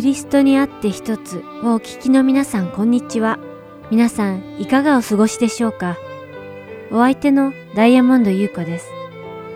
[0.00, 3.38] キリストにあって一つをお聞きの皆さんこんにちは。
[3.90, 5.98] 皆さんいかがお過ごしでしょうか？
[6.90, 8.88] お相手のダイヤモンド優子です。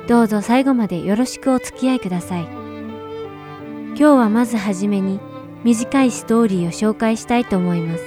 [0.06, 2.42] どうぞ最後までよろしくお付き合いください。
[2.42, 5.18] 今日はまずはじめに
[5.64, 8.04] 短いストーリーを紹介したいと思います。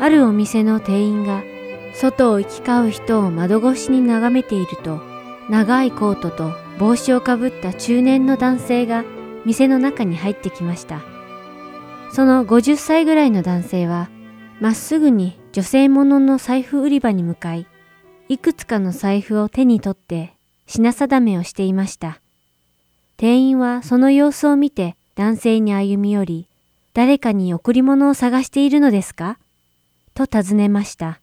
[0.00, 1.42] あるお店の店員が
[1.94, 5.00] 外を行き交う人を窓越しに眺めていると
[5.48, 9.02] 長いコートと帽子をかぶった中年の男性が
[9.44, 11.02] 店の中に入ってきました。
[12.12, 14.08] その50歳ぐらいの男性は
[14.60, 17.66] まっすぐに女性物の財布売り場に向かい、
[18.28, 20.32] いくつかの財布を手に取って
[20.66, 22.20] 品定めをしていました。
[23.16, 26.48] 店員はその様子を見て男性に歩み寄り、
[26.94, 29.38] 誰かに贈り物を探しているのですか？
[30.14, 31.20] と尋ねました。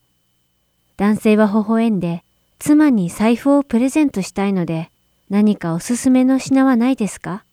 [0.98, 2.24] 男性は微笑んで、
[2.60, 4.92] 妻に財布をプレゼントしたいので、
[5.30, 7.44] 何かおすすめの品はないですか？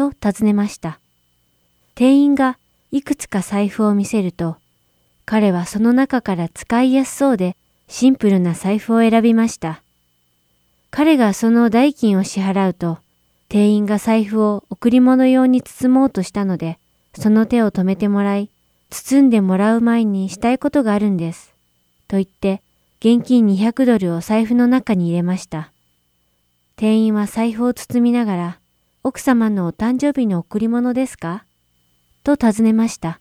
[0.00, 0.98] と尋ねました。
[1.94, 2.58] 店員が
[2.90, 4.56] いくつか財布を見せると、
[5.26, 7.54] 彼はその中から使いやすそうで
[7.86, 9.82] シンプルな財布を選びました。
[10.90, 12.98] 彼がその代金を支払うと、
[13.50, 16.78] 店員が財布を贈り物用に包もうとしたので、
[17.14, 18.48] その手を止めてもらい、
[18.88, 21.52] 包んでもらう前にしたいことがあるんです。
[22.08, 22.62] と言って、
[23.00, 25.72] 現金200ドルを財布の中に入れました。
[26.76, 28.59] 店員は財布を包みながら、
[29.02, 31.46] 奥様のお誕生日の贈り物ですか？
[32.22, 33.18] と尋ねました。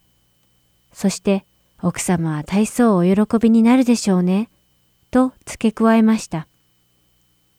[0.91, 1.45] そして、
[1.81, 4.49] 奥様は大層お喜びになるでしょうね、
[5.09, 6.47] と付け加えました。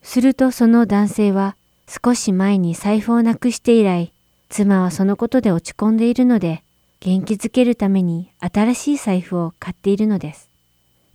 [0.02, 1.56] するとその男性は
[1.88, 4.12] 少し前に財布をなくして以来、
[4.50, 6.62] 妻はそのことで落ち込んでいるので、
[7.00, 10.50] 元気づけるために新しい財布を買っているのです。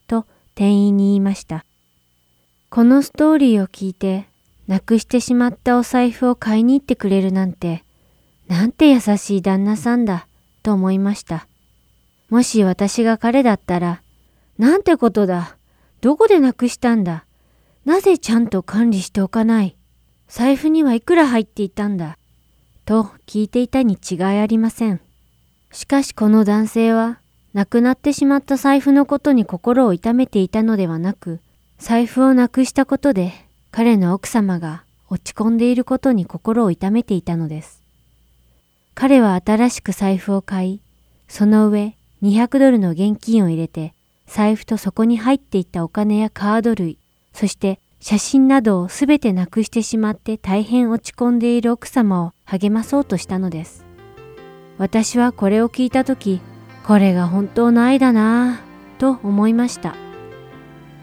[0.08, 1.66] と店員に言いました。
[2.72, 4.26] このストーリーを聞いて、
[4.68, 7.84] なくしてしまったお財布を買いに行ってくれるなんて、
[8.48, 10.28] なんて優しい旦那さんだ、
[10.64, 11.48] と思いました。
[12.30, 14.02] もし私が彼だったら、
[14.58, 15.58] なんてことだ。
[16.02, 17.26] どこでなくしたんだ。
[17.84, 19.76] なぜちゃんと管理しておかない。
[20.28, 22.18] 財布にはいくら入っていたんだ。
[22.86, 25.02] と聞いていたに違いありません。
[25.72, 27.20] しかしこの男性は、
[27.54, 31.40] 亡くなってしまった財布のことに心を痛めていたのではなく、
[31.78, 33.45] 財布をなくしたことで
[33.76, 37.84] 彼の奥様が落ち込んでいることに心を痛めていたのです。
[38.94, 40.82] 彼は新しく財布を買い、
[41.28, 43.94] その上200ドルの現金を入れて、
[44.28, 47.00] 財布とそこに入っていたお金やカード類、
[47.34, 53.84] そして写真などをすべてなくしてしまって大変落ち込んでいる奥様を励まそうとしたのです。
[54.78, 56.40] 私はこれを聞いたとき、
[56.88, 60.05] これが本当の愛だなぁ、と思いました。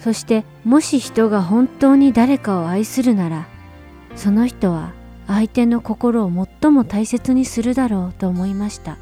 [0.03, 3.47] そしてもし人が本当に誰かを愛するなら、
[4.17, 4.95] その人は
[5.29, 8.99] 相手の心を最も大切にするだろうと思いました。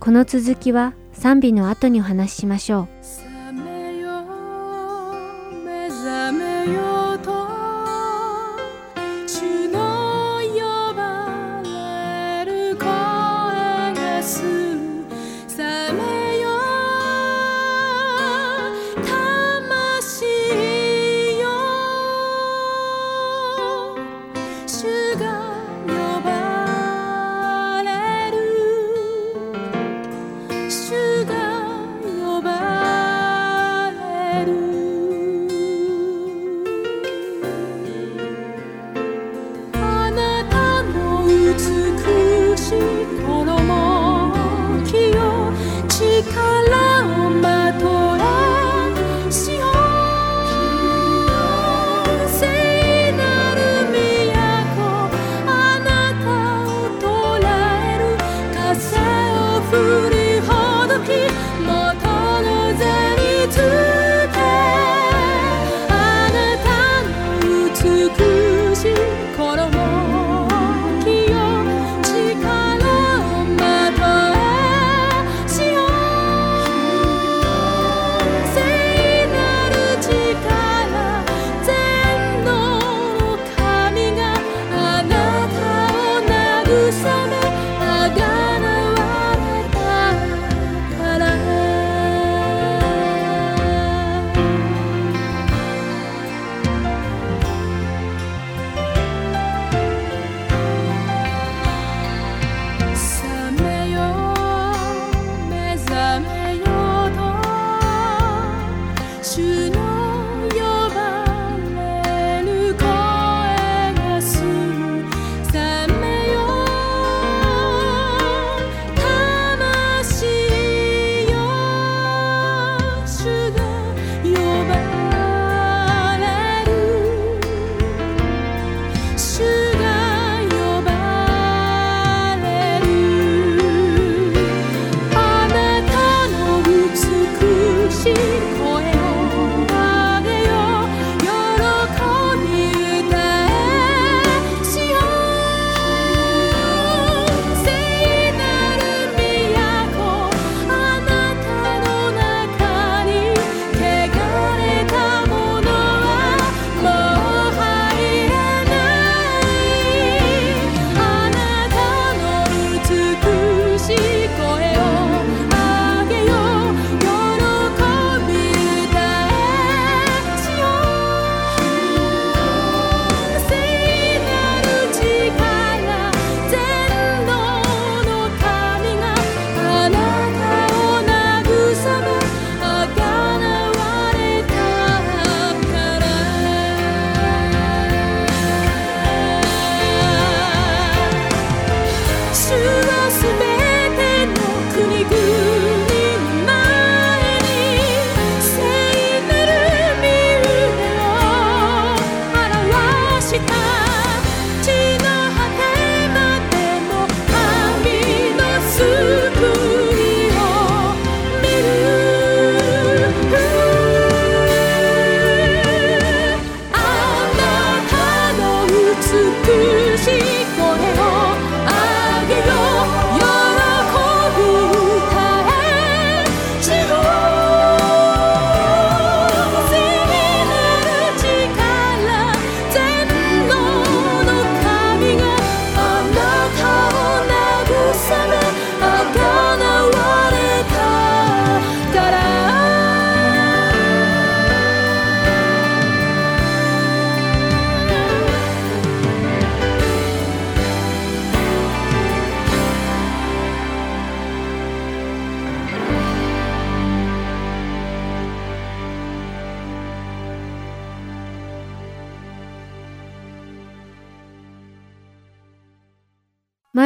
[0.00, 3.25] この続きは賛美の後にお話ししましょう。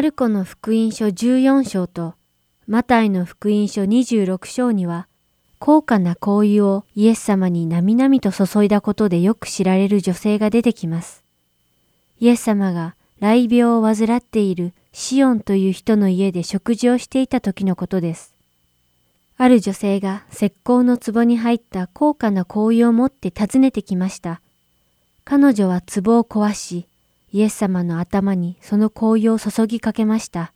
[0.00, 2.14] マルコの福音書14章と
[2.66, 5.08] マタイの福音書26章には
[5.58, 11.22] 高価な香油をイエス様になみなみと注いだことでよく知られる女性が出てきます。
[12.18, 18.32] イエス様が雷病を患っているシオンという人の家で食事をしていた時のことです。
[19.36, 24.40] ある女性が石膏の壺に入った高価な香油を持って訪ねてきました。
[25.26, 26.86] 彼女は壺を壊し、
[27.32, 30.52] イエス様の頭にその香油を注ぎかけました。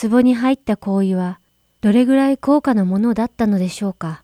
[0.00, 1.40] 壺に入った香油は
[1.80, 4.22] どれぐらい高価なものだったのでしょうか。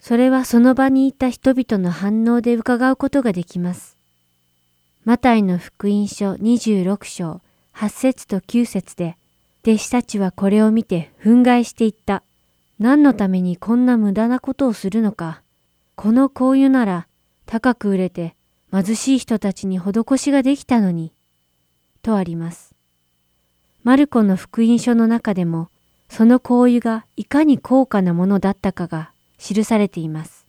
[0.00, 3.96] それはその場にいた人々の反応で伺うことができます。
[5.04, 7.40] マタイの福音書26章
[7.74, 9.16] 8節と9節で、
[9.64, 12.22] 弟子たちはこれを見て憤慨していった。
[12.80, 15.40] 何のためにこんな無駄なことをするのか。
[15.94, 17.06] この香油なら
[17.46, 18.34] 高く売れて
[18.72, 21.12] 貧しい人たちに施しができたのに。
[22.00, 22.74] とあります。
[23.84, 25.68] マルコの福音書の中でも、
[26.08, 30.46] その香油がいかに高価なものだったかが記されています。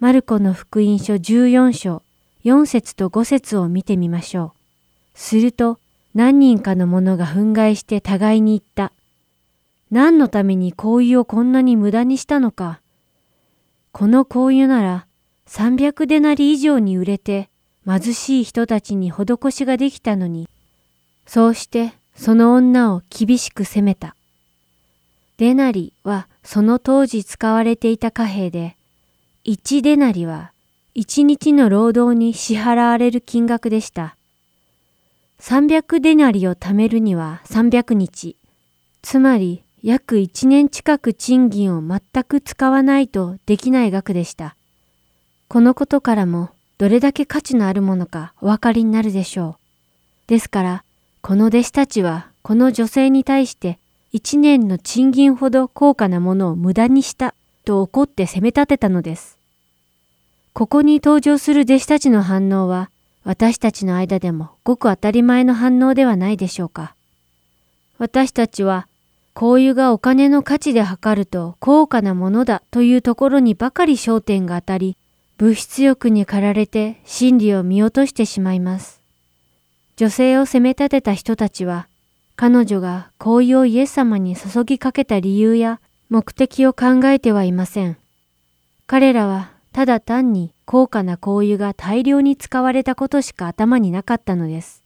[0.00, 2.02] マルコの福音書14章
[2.44, 4.54] 4節と5節を見てみましょ
[5.14, 5.18] う。
[5.18, 5.78] すると
[6.14, 8.92] 何人かの者が憤慨して互いに言った。
[9.90, 12.80] 何のために香油をこんなに無駄にしたのか。
[13.92, 15.06] この香油なら
[15.52, 17.50] 300デナリ以上に売れて
[17.86, 20.48] 貧しい人たちに施しができたのに、
[21.26, 24.16] そうしてその女を厳しく責めた。
[25.36, 28.76] デナリはその当時使われていた貨幣で、
[29.44, 30.52] 1デナリは
[30.94, 34.16] 1日の労働に支払われる金額でした。
[35.38, 38.38] 300デナリを貯めるには300日、
[39.02, 44.56] つまり約1年近く賃金を全く使わないとできない額でした。
[45.52, 49.58] このことからもどれだけ価値のあるものかお分かりになるでしょ
[50.26, 50.26] う。
[50.26, 50.84] ですから、
[51.20, 53.78] この弟子たちはこの女性に対して
[54.14, 57.34] 1年の賃金ほど高価なものを無駄にした
[57.66, 59.36] と怒って責め立てたのです。
[60.54, 62.88] ここに登場する弟子たちの反応は
[63.22, 66.94] 私たちの間でもごく当たり前の反応ではないでしょうか。
[67.98, 68.88] 私たちは
[69.34, 74.96] 香油がお金の価値で測ると高価なものだというところにばかり焦点が当たり、
[75.42, 79.02] 物質欲に駆られて真理を見落としてしまいます。
[79.96, 81.88] 女性を責め立てた人たちは、
[82.36, 85.80] 彼女が香油をイエス様に注ぎかけた理由や
[86.10, 87.96] 目的を考えてはいません。
[88.86, 94.84] 彼らはただ単に高価な香油が大量に使われたことしか頭になかったのです。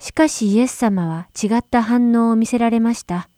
[0.00, 3.28] しかしイエス様は違った反応を見せられました。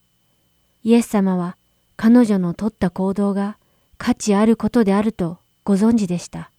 [0.82, 1.58] イエス様は
[1.98, 3.58] 彼女の取った行動が
[3.98, 6.52] 価値あることであるとご存知でした。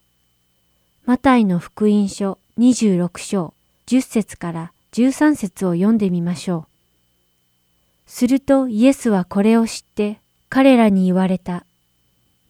[1.06, 3.54] マタイの福音書26章
[3.86, 6.68] 10節から13節を読んでみましょう。
[8.06, 11.66] するとイエスはこれを知って彼らに言われた。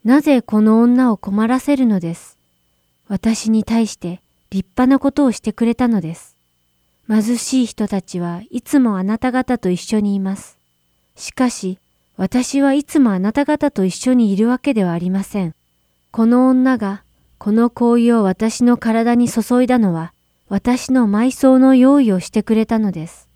[0.03, 2.39] なぜこの女を困らせるのです？
[3.07, 6.35] 私に対して立派なことをしてくれたのです。
[7.07, 10.57] 貧しい人たちはいつもあなた方と一緒にいます。
[11.15, 11.77] しかし、
[12.15, 15.53] 私はいつもあなた方と一緒にいるわけではありません。
[16.17, 17.03] この女が、
[17.38, 20.15] この香油を私の体に注いだのは、
[20.50, 23.29] 私の埋葬の用意をしてくれたのです。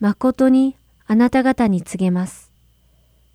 [0.00, 2.50] 誠にあなた方に告げます。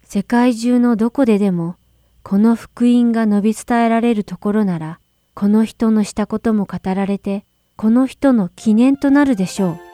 [0.02, 1.76] 世界中のどこででも、
[2.24, 5.00] この福音が述び伝えられるところなら、
[5.36, 9.89] この人のしたことも語られて、この人の記念となるでしょう。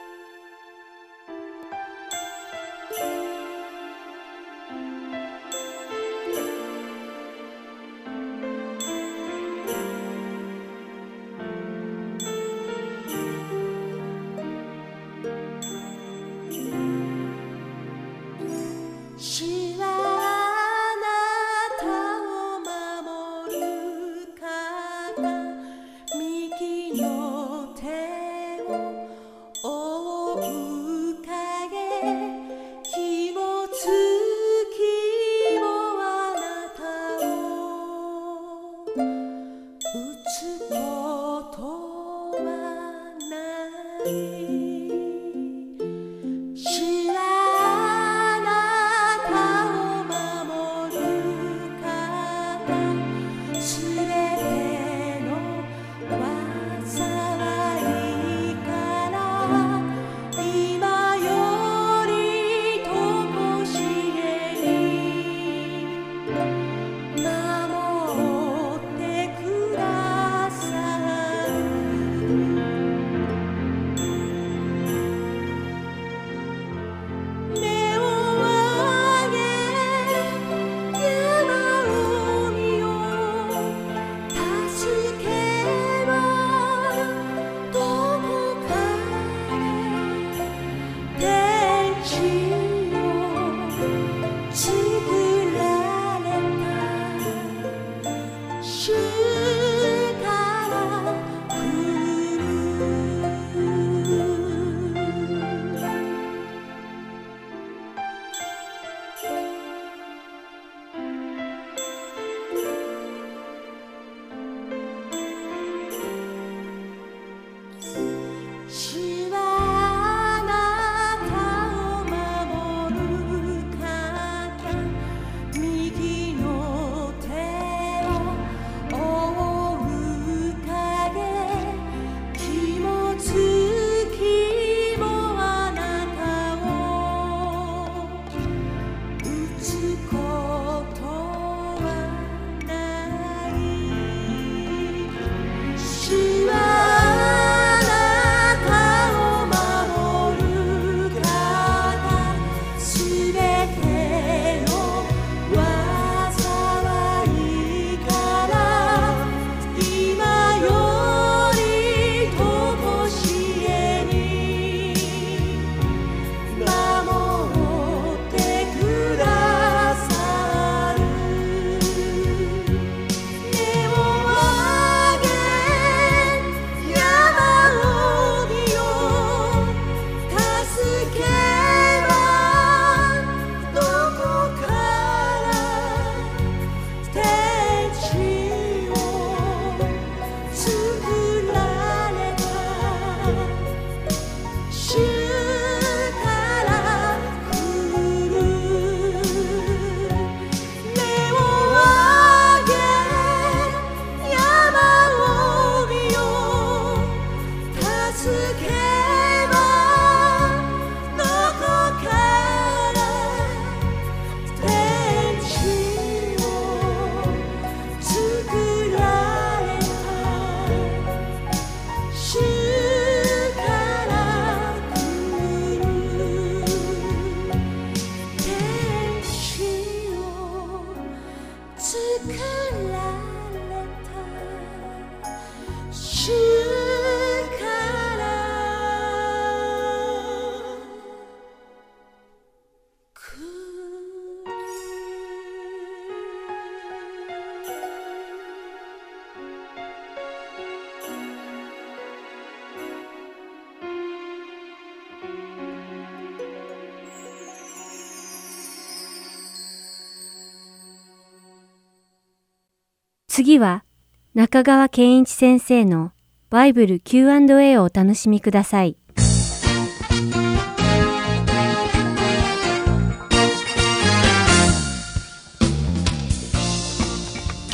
[263.36, 263.84] 次は
[264.32, 266.12] 中川健一先生の
[266.48, 268.96] バイブル Q&A をお楽しみください。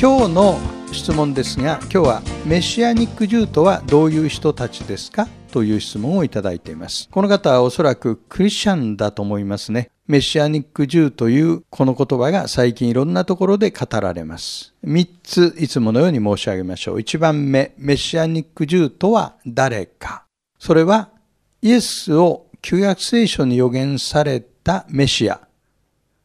[0.00, 7.08] 今日の質問ですが今日はメシアニックジューとはどういう人たちですかという質問をいただいています。
[7.10, 9.90] この方はおそらくクリスチャンだと思いますね。
[10.06, 14.74] メシアニック・ジューというこの言葉が最近いろんなところで語られます。
[14.82, 17.00] 三ついつものように申し上げましょう。
[17.00, 20.24] 一番目、メシアニック・ジューとは誰か。
[20.58, 21.10] それは
[21.62, 25.40] イエスを旧約聖書に予言されたメシア、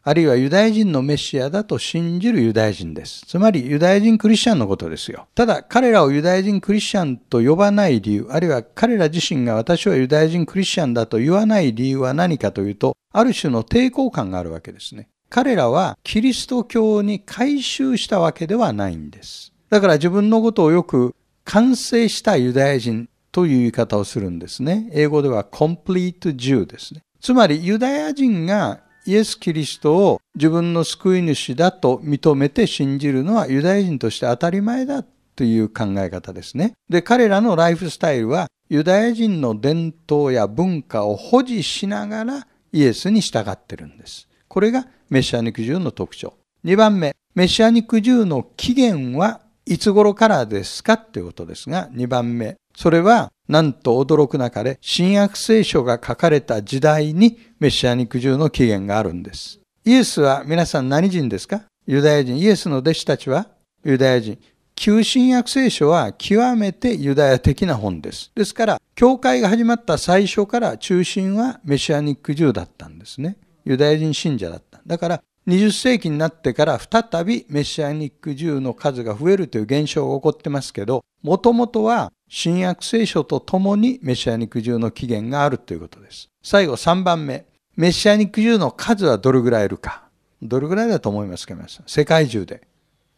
[0.07, 3.25] あるいはユダヤ人のメシアだと信じるユダヤ人です。
[3.25, 5.27] つまりユダヤ人クリスチャンのことですよ。
[5.35, 15.09] ただ彼らをユダヤ人クリスチャンと呼ばない理由、あるいは彼ら自身が私はユダヤ人クリスチャンだと言わない理由は何かというと、ある種の抵抗感があるわけですね。
[15.29, 19.51] 彼らはキリスト教に改宗したわけではないんです。
[19.69, 24.89] だから自分のことをよく完成したユダヤ人という言い方をするんですね。
[24.93, 27.01] 英語では complete Jew ですね。
[27.19, 35.03] つまりユダヤ人がイエス・キリストを自分の救い主だと認めて信じるのはユダヤ人として当たり前だ
[35.35, 36.74] という考え方ですね。
[36.89, 44.27] で、彼らのライフスタイルはユダヤ人の伝統や文化を保持しながらイエスに従ってるんです。
[44.50, 46.33] これがメシアニックジューの特徴。
[46.65, 59.59] 2番目、メシアニックジューの起源はいつ頃からですかっていうことですが、2番目、それはなんと驚く中で、新約聖書が書かれた時代にメシアニック中の起源があるんです。
[59.83, 61.63] イエスは皆さん何人ですか？
[61.87, 62.37] ユダヤ人。
[62.37, 63.48] イエスの弟子たちは？
[63.83, 64.37] ユダヤ人。
[64.75, 68.31] 旧新約聖書は極めてユダヤ的な本です。
[68.35, 73.37] ですから、教会が始まった最初から中心はメシアニック中だったんですね。
[73.66, 74.81] ユダヤ人信者だった。
[74.85, 86.29] だから、20世紀になってから再びメシアニック銃の数が増えるという現象が起こってますけど、もともとは新約聖書とともにメシアニック銃の起源があるということです。
[86.44, 87.46] 最後3番目。
[87.75, 90.03] メシアニック銃の数はどれぐらいいるか。
[90.42, 91.83] どれぐらいだと思いますか皆さん？
[91.87, 92.68] 世界中で。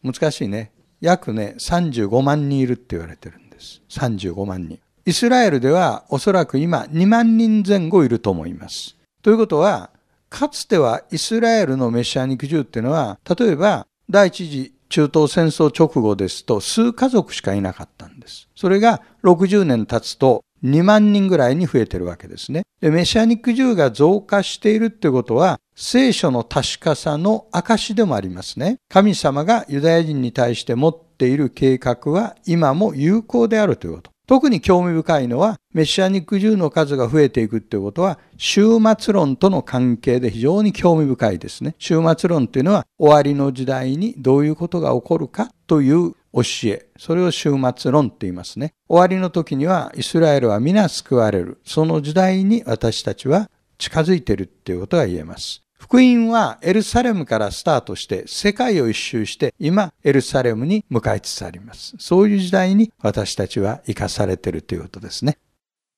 [0.02, 0.72] 難しいね。
[1.00, 3.82] 約ね、35万人いるって言われてるんです。
[3.88, 4.78] 35万人。
[5.04, 8.96] イスラエルではおそらく今2万人前後いると思います。
[9.22, 9.90] ということは、
[10.28, 18.48] かつてはイスラエルのメシアニック銃っていうのは、例えば第一次中東戦争直後ですと数家族しかいなかったんです。
[18.60, 22.64] それが60年経つと2万人ぐらいに増えてるわけですね。
[22.82, 28.76] でメシアニック銃が増加しているってことは聖書の確かさの証でもありますね。
[28.90, 34.10] 神様がユダヤ人に対して持っている計画は今も有効であるということ。
[34.26, 41.74] 特に興味深いのは、メシアニック銃の数が増えていくということは、終末論との関係で非常に興味深いですね。
[41.80, 46.86] 終末論というのは、終わりの時代にどういうことが起こるかという教え。
[46.98, 48.72] それを終末論って言いますね。
[48.88, 51.60] 終わりの時には、イスラエルは皆救われる。
[51.64, 55.62] その時代に私たちは近づいてるっていうことが言えます。
[55.78, 61.96] 福音はエルサレムからスタートして世界を一周して今エルサレムに向かいつつあります。
[61.98, 65.38] そういう時代に私たちは生かされているということですね。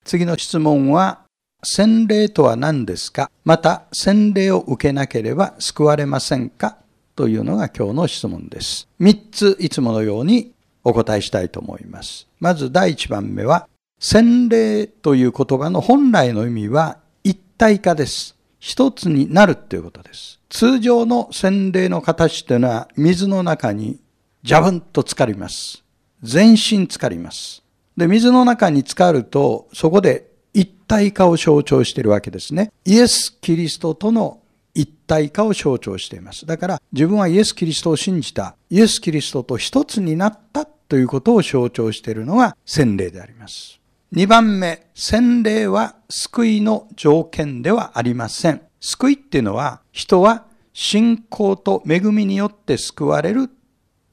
[0.05, 1.25] 次の質問は
[1.65, 3.29] 洗礼とは何ですか？
[3.45, 6.79] また洗礼を受けなければ救われませんか？
[7.23, 8.89] というのが今日の質問です。
[8.99, 10.51] 三ついつものように
[10.83, 12.27] お答えしたいと思います。
[12.41, 13.69] まず第一番目は
[14.01, 18.37] 洗礼という言葉の本来の意味は一体化です。
[18.59, 20.41] 一つになるということです。
[20.49, 24.01] 通常の洗礼の形というのは水の中に
[24.43, 25.85] ジャブンと浸かります。
[26.25, 27.63] 全身浸かります。
[27.97, 32.73] で、水の中に浸かると、そこで一体化を象徴しているわけですね。
[32.85, 34.42] イエス・キリストとの
[34.75, 36.47] 一体化を象徴しています。
[36.47, 38.57] だから自分はイエス・キリストを信じた。
[38.71, 43.81] イエス・キリストと一つになったということを象徴しているのが洗礼であります。
[44.15, 48.61] 2番目、洗礼は救いの条件ではありません。
[48.79, 53.49] 救いっていうのは、人は信仰と恵みによって救われる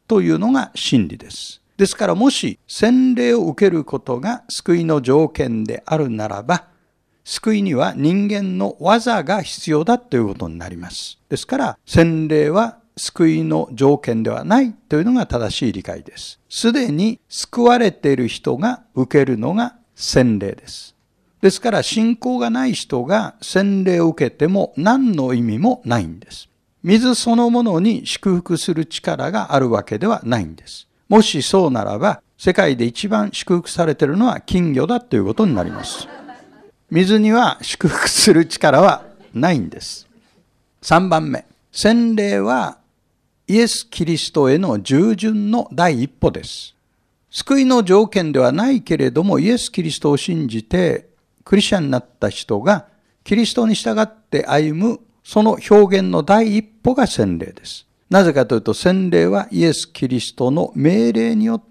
[0.07, 1.61] というのが真理です。
[1.75, 6.68] ですからもし洗礼を受けることが救いの条件であるならば、
[7.29, 11.19] 救いには人間の技が必要だということになります。
[11.29, 16.39] ですから、洗礼は救いの条件ではないというのが正しい理解です。
[16.49, 20.95] すでに救われている人が受けるのが洗礼です。
[21.39, 26.49] ですから信仰がない人が洗礼を受けても何の意味もないんです。
[26.81, 30.87] 水そのものに祝福する力があるわけではないんです。
[31.07, 36.07] もしそうならば、世界で一番祝福されているのは金魚だということになります。
[36.91, 40.07] 水には祝福する力はないんです。
[40.81, 41.45] 3番目。
[41.71, 42.79] 洗礼は
[43.47, 46.75] イエス・キリストへの従順の第一歩です。
[47.29, 51.09] 救いの条件ではないけれども、イエス・キリストを信じて、
[51.43, 52.87] クリスチャンになった人が、
[53.23, 57.85] キリストに従って歩む、その表現の第一歩が洗礼です。
[58.09, 61.69] なぜかというと、洗礼はイエス・キリストの命令によって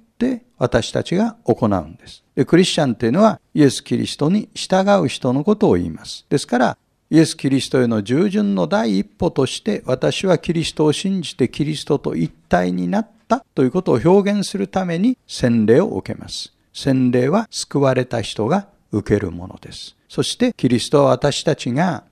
[0.59, 2.25] 私たちが行うんです。
[2.35, 6.27] でクリスチャンというのは、イエス・キリストに従う人のことを言います。
[6.29, 6.79] ですから、
[7.11, 16.53] イエス・キリストへの従順の第一歩として、私はキリストを信じてキリストと一体になったということを表現するために洗礼を受けます。
[16.73, 19.97] 洗礼は救われた人が受けるものです。
[20.09, 22.05] そしてキリストは私たちが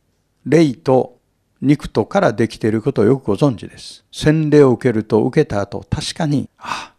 [0.45, 1.19] 霊と
[1.63, 4.05] 肉とからできていることをよくご存知です。
[4.13, 6.95] 洗礼を受けると受けた後、確かに、ああ、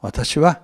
[0.00, 0.62] 私は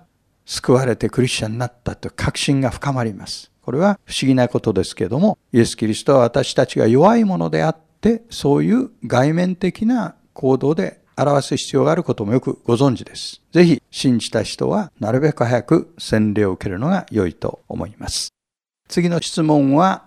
[0.48, 3.52] 救われてクリスチャンになったという確信が深まります。
[3.60, 13.42] これは不思議なことですけども、イエス・キリストは私たちが弱いものであって、そういう外面的な行動で表す必要があることもよくご存知です。
[13.52, 18.28] ぜひ信じた人はなるべく早く洗礼を受けるのが良いと思います。
[18.88, 20.06] 次の質問は、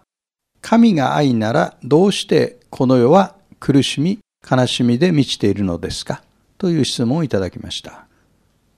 [0.61, 4.17] 神が愛ならどうしてこの世は苦しみ、
[4.49, 6.23] 悲しみで満ちているのですか？
[6.57, 8.05] という質問をいただきました。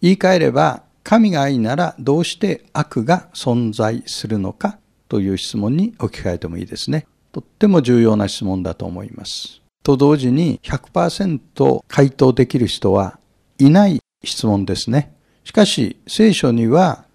[0.02, 7.06] 言い換えれば、神が愛ならどうして悪が存在するのかという質問に置き換えてもいいですね。
[7.32, 9.62] とっても重要な質問だと思います。
[9.84, 13.20] と同時に100%回答できる人は
[13.60, 15.14] いない質問ですね。
[15.44, 17.06] しかし聖書には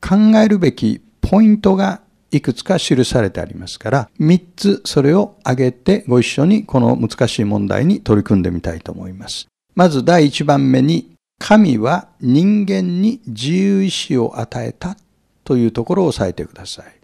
[0.00, 2.00] 考えるべきポイントが
[2.30, 9.46] いくつか記されてありますから、3つそれを挙げてご一緒にこの難しい問題に取り組んでみたいと思います。
[9.74, 11.11] まず第1番目に、
[11.44, 14.96] 神は人間に自由意志を与えた
[15.42, 16.94] というところを押さえてください。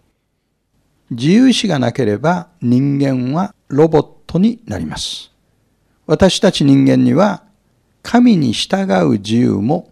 [1.11, 5.33] 自由意志がなければ人間はロボットになります。
[6.05, 7.43] 私たち人間には
[8.01, 9.91] 神に従う自由も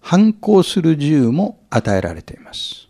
[0.00, 2.88] 反抗する自由も与えられています。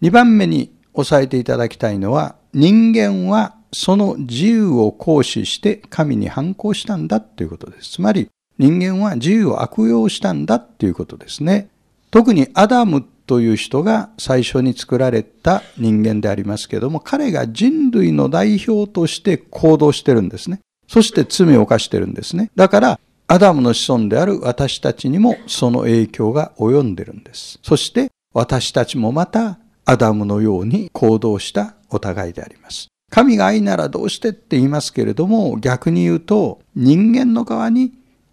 [0.00, 7.90] 二番目に押さえていただきたいのは人間はその自由を行使して神に反抗したんだということです。
[7.94, 11.70] つまり人間は自由を悪用したんだということですね。
[12.10, 20.60] 特にアダムという人が最初に作られた人間でありますけども、彼が人類の代表として行動してるんですね。
[20.86, 22.50] そして罪を犯してるんですね。
[22.54, 27.60] だから、アダムの子孫である私たちにもその影響が及んでるんです。
[27.62, 32.88] そして私たちもまたアダムのように行動したお互いであります。
[33.10, 37.92] 神が愛ならどうしてって言いますけれども、逆に言うと人間の側に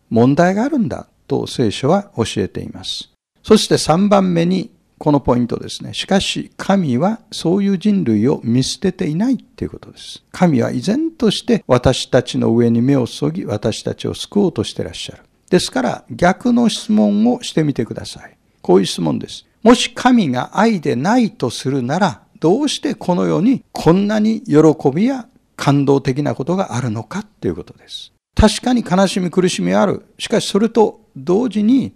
[0.09, 3.09] 問題があるんだと聖書は教えています。
[3.43, 5.93] そして3番目にこのポイントですね。
[5.93, 10.23] しかし、神はそういう人類を見捨てていないということです。
[10.31, 15.23] 神は依然として私たちの上に目を注ぎ、私たちを救おうとしていらっしゃる。
[15.49, 18.37] ですから、逆の質問をしてみてください。
[18.61, 19.45] こういう質問です。
[19.63, 24.57] もし神が愛でないとするなら、どうしてこの世にこんなに喜
[24.93, 28.13] びや感動的なことがあるのかということです。
[28.37, 30.05] 確かに悲しみ苦しみある。
[30.19, 31.91] しかしそれと同時に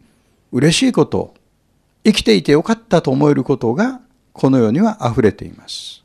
[0.51, 1.35] 嬉しいこと、
[2.03, 4.01] 生きていてよかったと思えることが
[4.33, 6.03] この世には溢れています。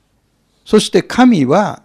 [0.66, 1.82] そして神は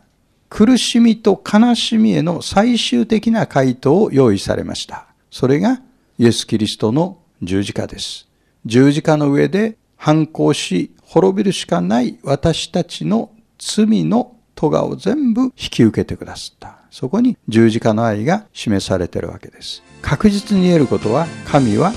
[0.49, 5.07] 苦しみと悲しみへの最終的な回答を用意されました。
[5.29, 5.81] それが
[6.19, 8.27] イエス・キリストの十字架です。
[8.65, 16.80] 十字架の上で反抗し滅びるしかない私たちの罪の咎を全部引き受けてくださった。
[16.91, 19.81] そこに十字架の愛が示されているわけです。
[20.01, 21.93] 確実に言えることは神は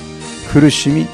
[0.52, 1.07] 苦しみ、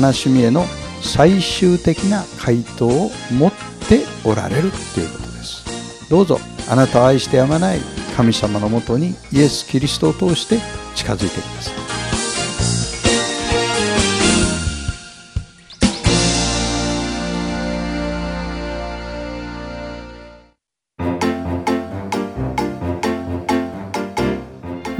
[0.00, 0.64] 悲しみへの
[1.02, 3.52] 最終的な回答を持っ
[3.88, 6.08] ておられるということです。
[6.10, 7.80] どうぞあなたを愛してやまない
[8.16, 10.58] 神様のもとにイエス・キリストを通して
[10.94, 12.23] 近づいてください。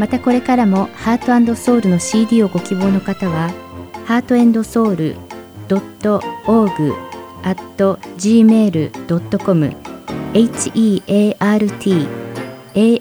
[0.04, 3.50] またこれからもハートソウルの CD をご希望の方は、
[4.04, 5.16] ハートエンドソウル
[5.66, 6.92] .org
[7.42, 7.56] at
[8.18, 9.70] gmail.com
[10.34, 10.60] heart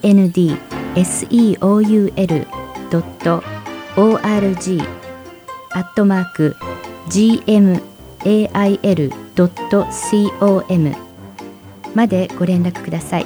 [0.08, 0.32] and
[0.96, 1.84] seoul.org
[5.74, 6.56] アットマーク
[7.10, 7.82] gmail.com
[11.94, 13.26] までご連絡ください。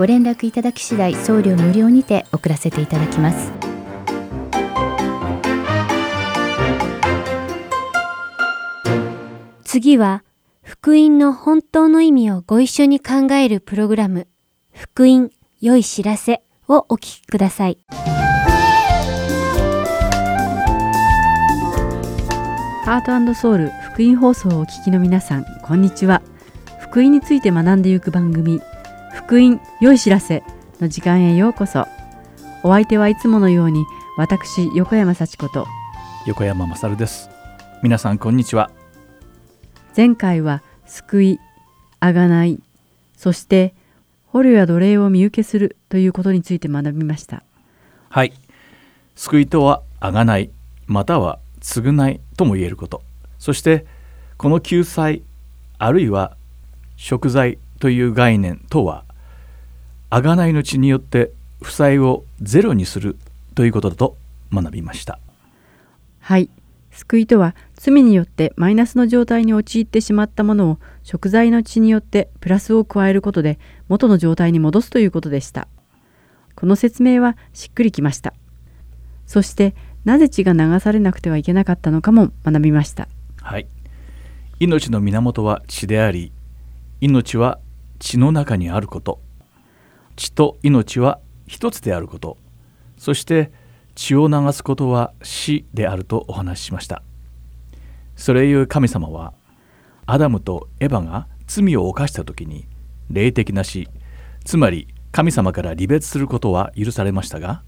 [0.00, 3.52] ご連絡いただき次第送料無料にて送らせていただきます。
[9.62, 10.24] 次は
[10.62, 14.26] 福音の本当の意味をご一緒に考えるプログラム
[14.72, 17.76] 福音良い知らせをお聞きください。
[22.86, 26.22] ハートソウル福音放送をお聞きの皆さんこんにちは。
[26.80, 28.62] 福音について学んでいく番組
[29.20, 30.42] 福音良い知らせ
[30.80, 31.86] の時間へようこそ。
[32.64, 33.84] お相手はいつものように
[34.16, 35.66] 私横山幸子と。
[36.26, 37.28] 横山勝です。
[37.82, 38.70] 皆さんこんにちは。
[39.94, 41.38] 前回は救い
[42.00, 42.60] あがない
[43.16, 43.74] そして
[44.26, 47.44] 捕虜や奴隷を見受けするということについて学びました。
[48.08, 48.32] はい。
[49.16, 50.50] 救いとはあがない
[50.86, 53.02] または償いとも言えること。
[53.38, 53.86] そして
[54.38, 55.22] この救済
[55.78, 56.36] あるいは
[56.96, 59.04] 贖罪という概念とは
[60.10, 61.30] 贖いの血によって
[61.62, 63.16] 負債をゼロにする
[63.54, 64.16] ということだと
[64.52, 65.18] 学びました。
[66.18, 66.50] はい。
[66.90, 75.68] 救いとは罪によってマイナスの状態に陥ってしまったものを贖罪の血によってプラスを加えることで元の状態に戻すということでした。
[76.56, 78.34] この説明はしっくりきました。
[79.26, 83.08] そしてなぜ血が流されなくてはいけなかったのかも学びました。
[83.40, 83.68] はい。
[84.58, 86.32] 命の源は血であり
[87.00, 87.60] 命は
[87.98, 89.20] 血の中にあること
[90.16, 92.36] 血と命は一つであること。
[92.96, 93.50] そして
[93.94, 97.02] 血を流すことは死であるとお話ししました。
[98.16, 99.32] それゆう神様は
[100.04, 102.66] アダムとエヴァが罪を犯した時に
[103.10, 103.88] 霊的な死
[104.44, 107.62] つまり神様から離別することは許されましたが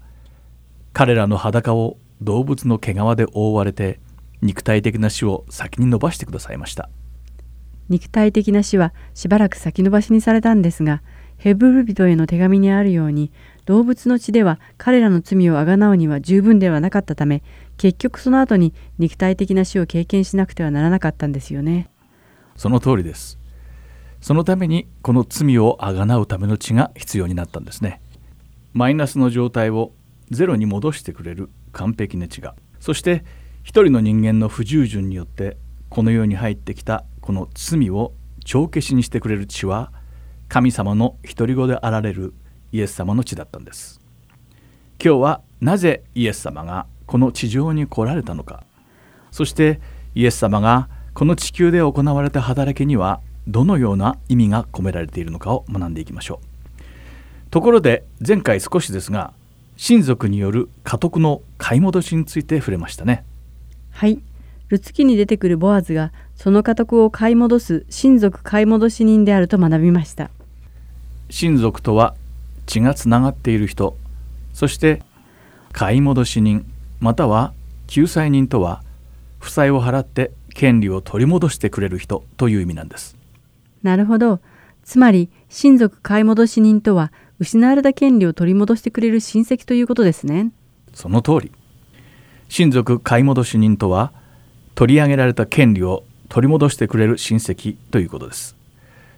[0.93, 3.99] 彼らの裸を動物の毛皮で覆われて
[4.41, 6.89] 肉体的な死を先に伸ばしてくださいました。
[7.89, 11.01] 肉体的な死はしばらく先延ばしにされたんですが
[11.43, 13.29] ヘブル人への手紙にあるように
[13.65, 17.43] 動物の血では彼らの罪をあがなうには十分ではなかったため
[17.75, 21.89] 結局その後に肉体的な死を経験しなくてはならなかったんですよね。
[22.55, 23.37] その通りです。
[24.21, 27.99] そのためにこの罪をあがなうための血が必要になったんですね。
[28.71, 29.91] マイナスの状態を
[30.31, 32.55] ゼロに戻してくれる完璧な血が。
[32.79, 33.25] そして
[33.63, 35.57] 一人の人間の不従順によって
[35.89, 38.13] この世に入ってきたこの罪を
[38.45, 39.91] 帳消しにしてくれる血は
[40.53, 42.31] 神様の独り子であられる
[42.71, 43.99] イエス様の血だったんです。
[45.03, 48.63] 今日はなぜイエス様がこの地上に来られたのか。
[49.31, 49.81] そして
[50.13, 57.49] イエス様がこの地球で行われた働きにはどのような意味が込められているのかを学んでいきましょう。
[57.49, 59.33] ところで前回少しですが
[59.75, 63.25] 親族による家督の買い戻しについて触れましたね。
[63.89, 64.21] はい。
[64.67, 70.29] ルツ記に出てくるボアズがその家督を買い戻す親族買い戻し人であると学びました。
[71.29, 72.15] 親族とは
[72.65, 73.97] 血がつながっている人
[74.53, 75.01] そして
[75.71, 76.65] 買い戻し人
[76.99, 77.53] または
[77.87, 78.83] 救済人とは
[79.39, 83.17] 負債を払って権利を取り戻してくれる人という意味なんです
[83.83, 84.39] なるほど。
[84.83, 90.51] つまり親族買い戻し人とは失われた権利を取り戻してくれる親戚ということですね。
[90.93, 91.51] その通り
[92.49, 94.13] 親族買い戻し人とは
[94.75, 98.55] 取り上げられた権利を取り戻してくれる親戚ということです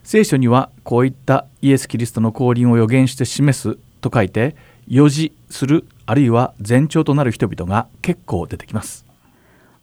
[0.06, 4.54] 聖書にはこういったイエス・キリストの降臨を予言して示すと書いて
[4.86, 9.04] 予示するあるいは前兆となる人々が結構出てきます、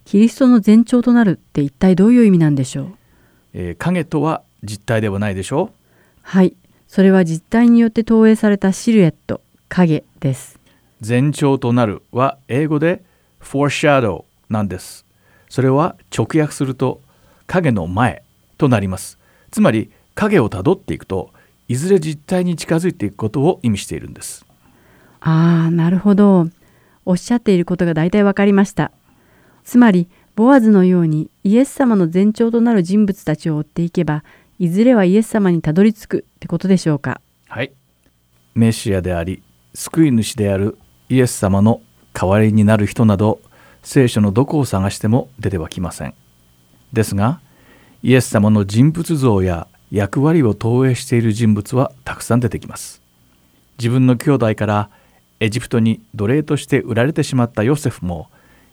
[0.05, 2.87] キリストの前兆となるって一体どういう意味なんでしょう？
[3.51, 5.75] えー影とは実体ではないでしょう？
[6.21, 6.55] はい。
[6.87, 10.57] それは実体によって投影されたシルエット、影です。
[11.05, 13.03] 前兆となるは英語で
[13.41, 15.05] foreshadow なんです。
[15.49, 17.01] それは直訳すると
[17.45, 18.23] 影の前
[18.57, 19.19] となります。
[19.51, 21.31] つまり影をたどっていくと
[21.67, 24.45] いずれ実体に近づいていくことを意味しているんです。
[25.21, 26.47] ああ、なるほど。
[27.05, 28.91] おっしゃっていることが大体わかりました。
[29.63, 34.23] つまり、ボアズのようにイエス様の前兆となる人物たちを追っていけば、
[34.59, 37.21] いずれはイエス様にたどり着くってことでしょうか。
[37.47, 37.71] はい。
[38.55, 39.41] メシアであり
[39.73, 40.77] 救い主である
[41.09, 41.81] イエス様の
[42.13, 43.41] 代わりになる人など
[43.81, 46.13] 聖書のどこを探しても出てはきません。
[46.91, 47.41] ですが
[48.03, 52.99] イエス様の人物像や役割を投影している人物はたくさん出てきます。
[53.77, 54.89] 自分の兄弟から
[55.39, 58.27] エジプトに奴隷として売られてしまったヨセフも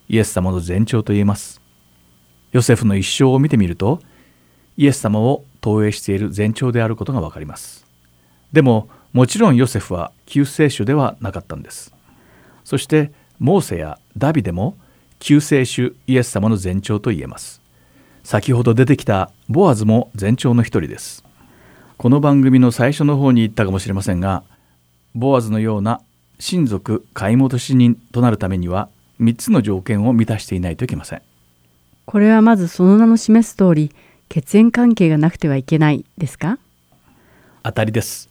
[0.09, 1.61] イエス様の前兆と言えます。
[2.51, 4.01] ヨセフの一生を見てみると
[4.77, 7.85] イエス様を投影している前兆であることがわかります。
[8.51, 11.93] でももちろんヨセフは救世主ではなかったんです。
[12.63, 14.75] そしてモーセやダビデも
[15.19, 17.60] 救世主イエス様の前兆と言えます。
[18.23, 21.23] 先ほど出てきたボアズも前兆の一人です。
[21.97, 24.43] この番組の最初の方に言ったかもしれませんが、
[25.15, 26.01] ボアズのような
[26.39, 31.21] 親族買い戻し人となるためには3つの条件を満たしていないといけません。
[32.05, 33.91] これはまずその名の示す通り、
[34.29, 36.57] 血縁関係がなくてはいけないですか？
[37.63, 38.29] 当たりです。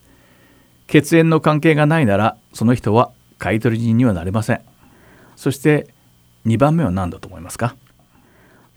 [0.87, 4.61] 血縁の関係がないならその人は買取人にはなれません。
[5.35, 5.87] そして
[6.45, 7.75] 2番目は何だと思いますか？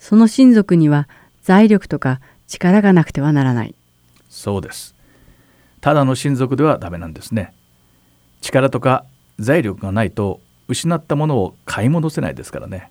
[0.05, 1.09] その親族には
[1.40, 3.75] 財力とか力がなくてはならない。
[4.29, 4.95] そうです。
[5.81, 7.55] ただの親族ではダメなんですね。
[8.43, 9.07] 力とか
[9.38, 12.90] 財力がないと失ったものを買い戻せないですからね。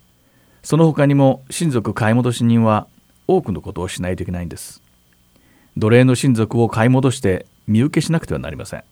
[0.64, 2.88] その他にも親族買い戻し人は
[3.28, 4.82] 多くのことをしないといけないんです。
[5.78, 8.84] 奴隷の親族を買い戻して身請けしなくてはなりません。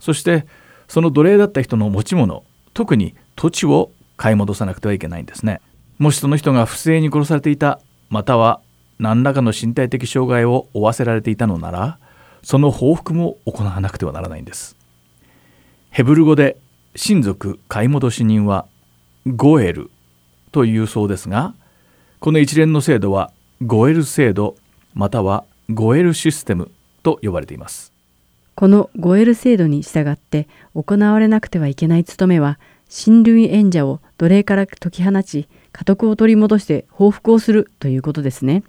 [0.00, 0.44] そして
[0.88, 5.60] その奴隷だった人の持ち物、特に土地を買い戻さなくてはいけないんですね。
[5.98, 7.80] もしその人が不正に殺されていた、
[8.10, 8.60] または
[8.98, 11.98] 何らかの身体的障害を負わせられていたのなら、
[12.42, 14.76] その報復も行わなくてはならないんです。
[15.90, 16.56] ヘブル語で
[16.96, 18.66] 親族買い戻し人は
[19.26, 19.90] ゴエル
[20.52, 21.54] というそうですが、
[22.20, 24.56] この一連の制度はゴエル制度
[24.94, 26.70] またはゴエルシステム
[27.02, 27.92] と呼ばれています。
[28.54, 38.62] このゴエル制度に従って行われなくてはいけない務めは、親類縁者を奴隷から解き放ち、家督を取り戻して報復をするということですね。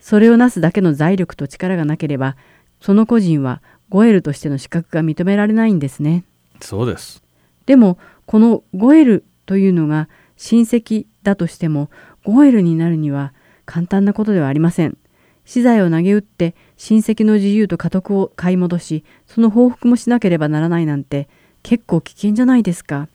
[0.00, 2.36] それをなすだけの財力と力がなければ、
[2.80, 6.24] その個人はゴエルとしての資格が認められないんですね。
[6.60, 7.22] そうです。
[7.66, 11.88] でも、このゴエルというのが親戚だとしても、
[12.24, 13.32] ゴエルになるには
[13.64, 14.98] 簡単なことではありません。
[15.44, 21.28] 資材を投げ打って親戚の自由と家督を買い戻し、その報復もしなければならないなんて
[21.62, 23.08] 結構危険じゃないですか。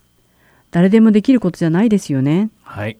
[0.71, 2.49] 誰でもできることじゃないですよね。
[2.67, 2.97] はい。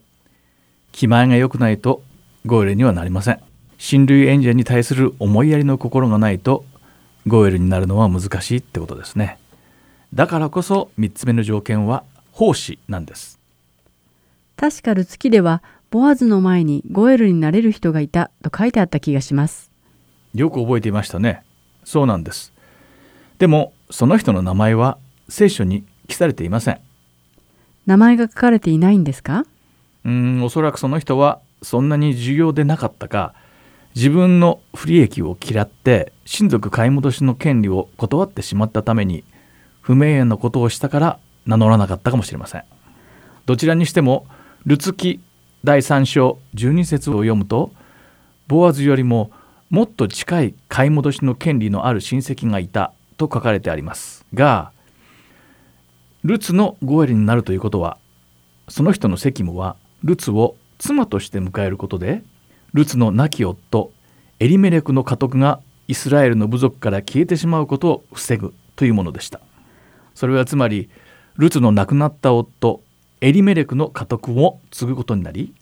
[0.92, 2.02] 気前が良くないと
[2.46, 3.40] ゴエルにはなりません。
[3.76, 6.64] 親類縁者に対する思いやりの心がないと
[7.26, 9.38] ゴエルになるのは難しいってことですね。
[10.14, 12.02] だからこそ3つ目の条件は
[12.32, 13.38] 奉仕なんです。
[14.56, 19.70] 確かルツキでは、ボアズの前にゴエルになれる人がいたと書いてあった気がします。
[20.34, 21.44] よく覚えていましたね。
[21.84, 22.52] そうなんです。
[23.38, 26.80] でもその人の名前は聖書に記されていません。
[27.86, 29.46] 名前が書かれていないんですか？
[30.08, 33.34] うんおそらくその人はそんなに重要でなかったか
[33.94, 39.22] 自分の不利益を嫌って親族買い戻しの権利を断ってしまったために
[39.82, 42.64] 不名誉なことをしたから名乗らなかったかもしれません。
[43.44, 44.26] どちらにしても
[44.64, 45.20] ルツキ
[45.62, 47.72] 第3章12節を読むと
[48.46, 49.30] ボアズよりも
[49.68, 54.24] もっと近い買い戻しの権利のある親戚がいたと書かれてあります。
[54.32, 54.72] が
[56.24, 57.98] ルツのゴエルになるということは
[58.68, 62.22] その人の責務はルツを妻として迎えることで
[62.72, 63.92] ルツの亡き夫
[64.40, 69.40] エリメレクの家督がイスラエルの部族から消えてしまうことを防ぐというものでした
[70.14, 70.90] それはつまり
[71.36, 72.82] ルツの亡くなった夫
[73.20, 75.54] エリメレクの家督を継ぐことになり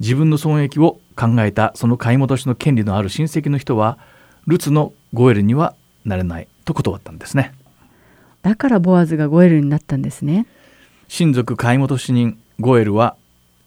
[0.00, 3.98] 自分の損益を考えたその買い戻しの権利のある親戚の人は
[4.46, 7.52] ルツのゴエルにはなれないと断ったんですね
[8.42, 10.46] だからボアズがゴエルになったんですね。
[11.08, 13.16] 親族買い戻し人ゴエルは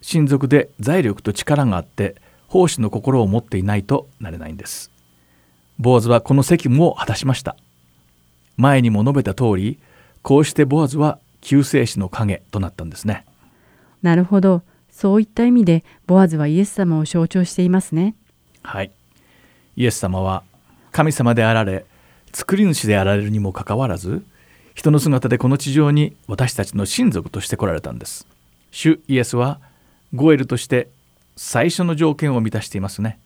[0.02, 2.16] 親族で財力と力があって
[2.48, 4.92] 奉仕の心を持っていないとなれないんです。
[5.80, 7.56] ボアズはこの責務を果たしました。
[8.58, 9.80] 前にも述べた通り
[10.22, 13.26] こうしてボアズは救世主の影となったんですね。
[14.02, 14.64] なるほど。
[14.92, 18.16] そういった意味でボアズはイエス様を象徴していますね。
[18.64, 18.92] はい。
[19.76, 20.44] イエス様は
[20.92, 21.86] 神様であられ
[22.34, 24.24] 作り主であられるにもかかわらず
[24.76, 28.28] 人の姿でこの地上に私たちの親族として来られたんです。
[28.72, 29.60] 主イエスは
[30.14, 30.90] ゴエルとして
[31.36, 33.20] 最初の条件を満たしていますね。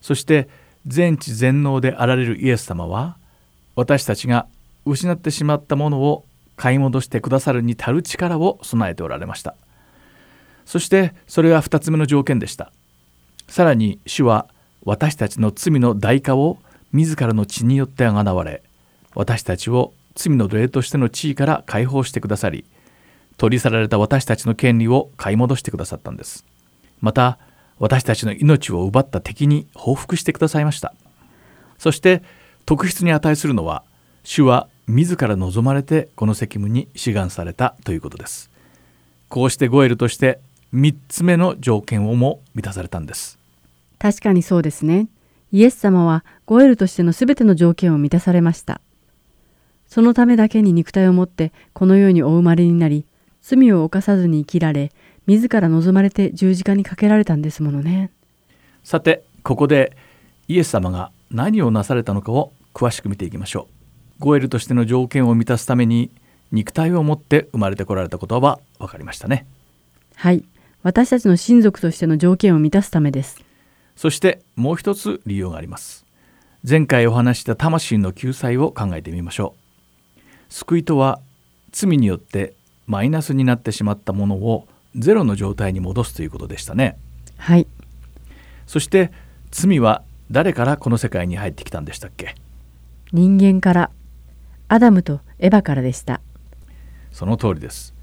[0.00, 0.48] そして
[0.86, 3.16] 全知全能であられるイエス様は
[3.76, 4.46] 私たちが
[4.84, 6.24] 失ってしまったものを
[6.56, 9.54] 買い戻してくださるに足る力を備えておられました。
[10.66, 12.72] そしてそれが2つ目の条件でした。
[13.48, 14.48] さらに主は
[14.84, 16.58] 私たちの罪の代価を
[16.92, 18.62] 自らの血によってあがなわれ
[19.14, 22.64] 私たちを罪の奴隷としての地位から解放してくださり
[23.36, 26.44] 取り去られた私たちの権利を買い戻してくださったんです
[27.00, 27.38] また
[27.78, 30.94] 私たちの命を奪った敵に報復してくださいました
[31.78, 32.22] そして
[32.64, 33.82] 特筆に値するのは
[34.24, 38.50] 主は自ら望まれてこの責務に志願されたということです
[39.28, 40.40] こうしてゴエルとして
[40.74, 43.42] 3つ目の条件をも満たされたんです
[44.02, 45.06] 確かにそうですね。
[45.52, 48.80] イエス様はゴエルとしてのすべての条件を満たされました。
[49.86, 53.06] そのためだけに肉体を持ってこの世にお生まれになり、
[53.42, 54.92] 罪を犯さずに生きられ、
[55.26, 58.10] 自ら望まれて十字架にかけられたんですものね。
[58.84, 59.96] さてここで
[60.48, 63.68] イエス様が何をなされたのかを詳しく見ていきましょ
[64.18, 66.10] うゴエルとしての条件を満たすために
[66.50, 69.46] 肉体を持って生まれてこられたことは分かりましたね
[70.16, 70.44] はい。
[70.82, 73.40] 私たちの親族としての条件を満たすためです。
[73.96, 76.04] そしてもう一つ理由があります
[76.68, 79.54] 前回お話しした魂の救済を考えてみましょ
[80.18, 81.20] う救いとは
[81.72, 82.54] 罪によって
[82.86, 84.66] マイナスになってしまったものを
[84.96, 86.98] ゼロの状態に戻すということでしたね。
[87.36, 87.66] はい。
[88.66, 89.12] そして
[89.50, 92.34] 罪は誰からこの世界に入ってきたんでしたっけ？
[93.12, 93.90] 人間から、
[94.68, 96.20] アダムとエバからでした。
[97.10, 97.94] その通りです。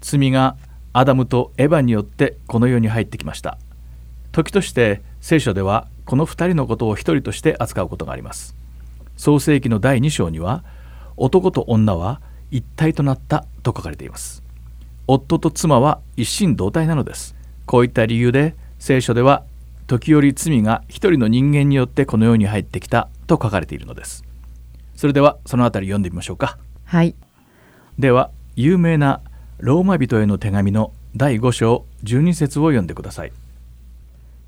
[0.00, 0.56] 罪が
[0.94, 3.58] アダムとエヴァによってこの世に入ってきました。
[4.32, 8.54] 時として聖書ではこの2人のことを一人として扱うことがあります。
[9.16, 10.64] 創世記の第2章には
[11.16, 12.20] 男と女は
[12.54, 14.44] 一体となったと書かれています。
[15.08, 17.34] 夫と妻は一心同体なのです。
[17.66, 19.42] こういった理由で聖書では
[19.88, 24.22] 時折罪が一人の人間によってこの世に入ってきたと書かれているのです。
[24.94, 26.56] それではそのあたり読んでみましょうか。
[26.84, 27.16] はい。
[27.98, 29.20] では有名な
[29.58, 33.32] ローマ人への手紙の第5章12節を読んでください。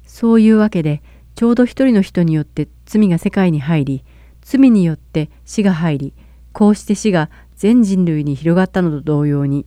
[0.07, 1.03] そういうわけで、
[1.35, 4.05] ちょうど一人の人によって罪が世界に入り、
[4.43, 6.13] 罪によって死が入り、
[6.53, 9.67] こうして死が全人類に広がったのと同様に。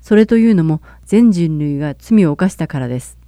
[0.00, 3.18] それというのも全人類が罪を犯したからです。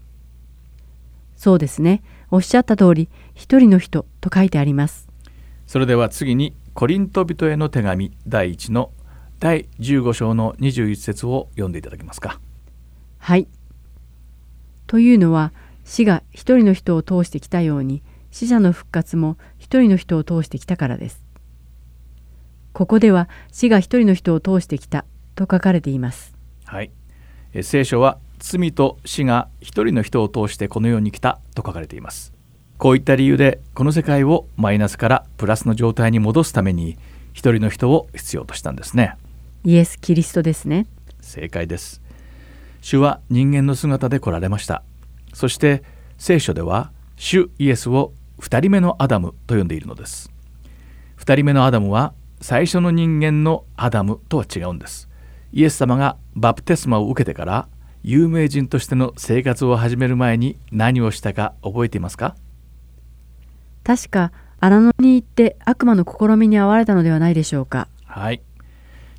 [1.37, 2.03] そうですね。
[2.31, 5.09] おっしゃった通り、一人の人と書いてあります。
[5.67, 8.91] それでは次にコリント人への手紙第1の
[9.39, 12.41] 第15章の21節を読んでいただけますか
[13.19, 13.47] はい。
[14.87, 15.53] というのは
[15.85, 21.28] 死が一人の人を通してきたように死者の復活も一人の人を通してきたからです。
[22.73, 25.05] ここでは死が一人の人を通してきた
[25.35, 26.35] と書かれています。
[26.65, 26.91] はい。
[27.53, 32.33] え聖書は罪と死が一人の人を通してこの世に来たと書かれています。
[32.77, 36.97] こういった理由でこの世界をマイナスからプラスの状態に戻すために
[37.33, 39.17] 一人の人を必要としたんですね。
[39.65, 40.87] イエス・キリストですね。
[41.21, 42.01] 正解です。
[42.81, 44.83] 主は人間の姿で来られました。
[45.35, 45.83] そして
[46.17, 50.31] 聖書では主イエスを二人目のアダムと呼んでいるのです。
[51.17, 55.09] 二人目のアダムは最初の人間のアダムとは違うんです。
[55.53, 57.69] イエス様がバプテスマを受けてから
[58.03, 62.37] 有名人としての生活を始める前に何をしたか覚えていますか？
[63.83, 67.89] 確か荒野に行って悪魔の試みに遭われたのではないでしょうか。
[68.05, 68.43] はい。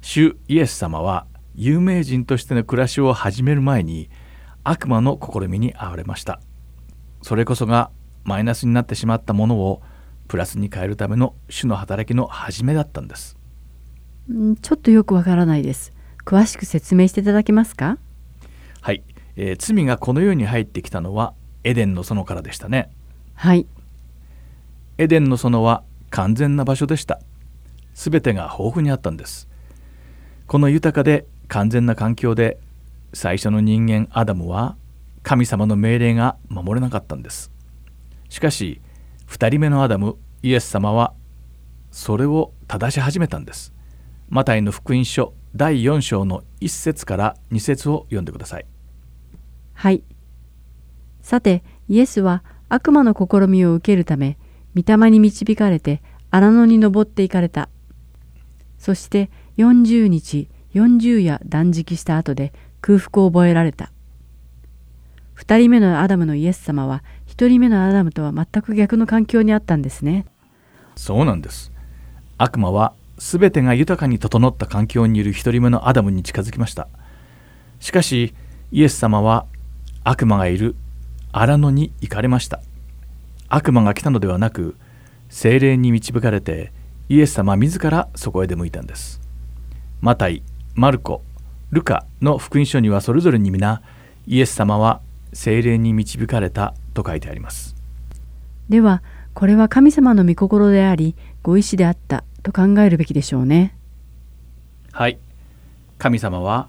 [0.02, 4.10] 主イエス様は有名人としての暮らしを始める前に
[4.64, 6.40] 悪魔の試みに遭われました。
[7.22, 7.92] それこそが
[8.24, 9.82] マイナスになってしまったものを
[10.30, 13.36] プラスに変えるための主の働きの始めだったんです。
[14.32, 15.92] んちょっとよくわからないです。
[16.24, 17.98] 詳しく説明していただけますか？
[18.80, 19.04] はい、
[19.36, 22.92] えー罪がこの世に入ってきたのはエデンの園からでしたね。
[23.34, 23.66] はい。
[25.00, 27.20] エデンの園は完全な場所でした。
[27.96, 29.50] すべてが豊富にあったんです。
[30.46, 32.60] この豊かで完全な環境で
[33.14, 34.78] 最初の人間アダムは
[35.24, 37.52] 神様の命令が守れなかったんです。
[38.30, 38.80] しかし
[39.30, 41.14] 2人目のアダムイエス様は
[41.92, 43.74] それを正し始めたんです
[44.28, 48.66] マタイの福音書第4章の1節から2節を読んでください
[49.80, 50.04] はい。
[51.22, 54.38] さて、イエスは悪魔の試みを受けるため、
[54.76, 56.02] 御霊に導かれて
[56.32, 57.70] 荒野に登っていかれた。
[58.78, 62.52] そして40日、40夜断食した後で
[62.82, 63.94] 空腹を覚えられた。
[65.34, 67.02] 二人目のアダムのイエス様は、
[67.40, 70.26] 一人目のアダムとは全く逆の環境にあったんですね。
[70.98, 71.72] そうなんです。
[72.38, 76.90] 悪魔は全てが豊かに整った環境にいる一人目のアダムに近づきました。
[77.80, 78.34] しかし
[78.74, 79.46] イエス様は
[80.04, 80.76] 悪魔がいる
[81.32, 82.60] 荒野に行かれました。
[83.48, 84.76] 悪魔が来たのではなく
[85.30, 86.74] 精霊に導かれて
[87.08, 89.22] イエス様自らそこへ出向いたんです。
[90.02, 90.44] マタイ
[90.76, 91.22] マルコ
[91.72, 93.82] ルカの福音書にはそれぞれに皆
[94.28, 95.00] イエス様は
[95.32, 97.76] 精霊に導かれたと書いてあります。
[98.70, 99.02] では、
[99.34, 103.76] これは神様の御心であり、ご意志であったと考えるべきでしょうね。
[104.92, 105.18] はい。
[105.98, 106.68] 神様は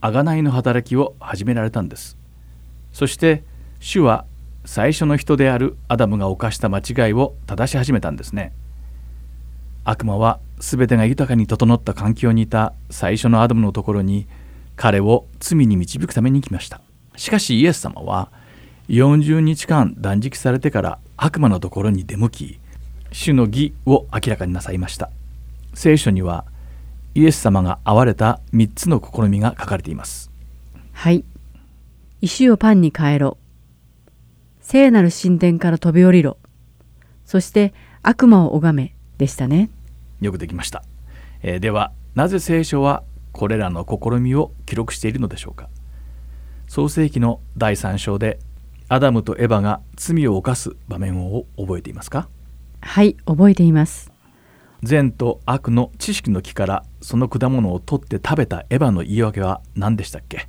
[0.00, 2.16] 贖いの働きを始められたんです。
[2.92, 3.42] そして
[3.80, 4.24] 主は
[4.64, 8.52] 最初の人であるアダムが犯した間違いを正し始めたんですね。
[9.84, 14.26] 悪魔は全てが豊かに整った環境にいた最初のアダムのところに
[14.76, 16.80] 彼を罪に導くために来ました。
[17.16, 18.32] しかしイエス様は
[18.88, 22.60] 40日間断食されてから悪魔のところに出向き
[23.12, 25.10] 主の義を明らかになさいました
[25.72, 26.44] 聖書には
[27.14, 30.34] イエス様が会われた3つの試みが書かれています
[30.94, 31.24] はい。
[32.22, 33.36] 石をパンに変えろ。
[34.60, 36.38] 聖なる神殿から飛び降りろ。
[37.26, 39.68] そして悪魔を拝めでしたね。
[40.22, 40.82] よくできました、
[41.42, 45.68] えーではなぜ聖書はこれらの試みを記録しているのでしょうか
[46.68, 48.38] 創世記の第3章で
[48.88, 52.28] アダムとエバが罪を犯す場面を覚えていますか？
[52.80, 54.12] はい、覚えています。
[54.82, 60.48] 善と悪の知識の木からその果物を取って食べたエバの言い訳は何でしたっけ？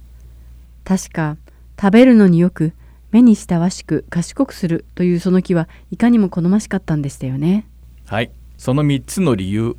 [0.83, 1.37] 確か、
[1.79, 2.73] 食べるのによく、
[3.11, 7.65] 目に親しく賢くするというその木はいかにも好ましかったんでしたよね。
[8.05, 9.77] はいその3つの理由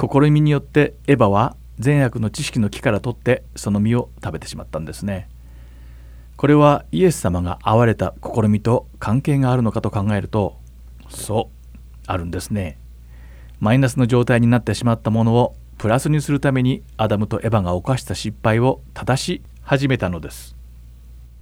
[0.00, 5.28] 試みによってエバは善悪の知識の木から取ってその実を食べてしまったんですね
[6.38, 10.56] これはイエス様が会われた試みと関係があるのかと考えると
[11.10, 12.78] そうあるんですね
[13.60, 20.58] マイナスの状態になってしまったものをプラスにするためにアダムとエバが犯した失敗を正し始めたのです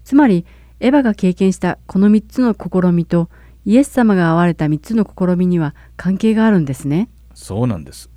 [0.07, 0.47] つまり、
[0.79, 3.29] エヴァが経験したこの3つの試みと、
[3.65, 7.09] イエス様が会われた3つの試みには関係があるんですね。
[7.35, 8.09] そうなんです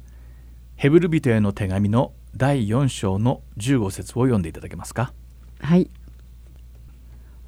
[0.76, 5.14] ヘブル人への手紙の第4章の15節を読んでいただけますか
[5.62, 5.90] はい。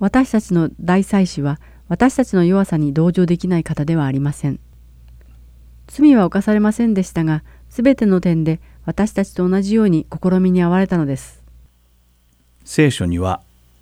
[0.01, 4.59] 私たちの大祭司は私たちの弱さに同情できない方ではありません。
[5.87, 11.43] 罪は犯されませんでしたが、すべての点で私たちと同じように試みに遭われたのです。
[12.65, 13.41] 聖書には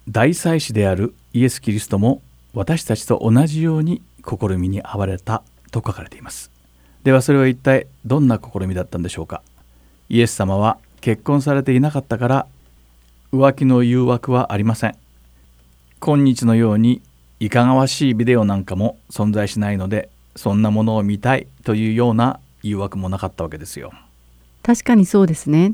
[0.09, 2.22] 大祭司であるイエス・キリストも
[2.53, 5.41] 私たちと同じように試みに遭われた
[5.72, 6.51] と書かれています
[7.03, 9.43] ではそれは一体どんな試みだったんでしょうか？
[10.09, 12.47] イエス様は結婚されていなかったから
[13.32, 14.97] 浮気の誘惑はありません
[16.00, 17.02] 今日のように
[17.39, 23.91] いかがわしいビデオなんかも存在しないのでそんなものを見たいというような誘惑もなかったわけですよ
[24.64, 25.74] 確かにそうですね。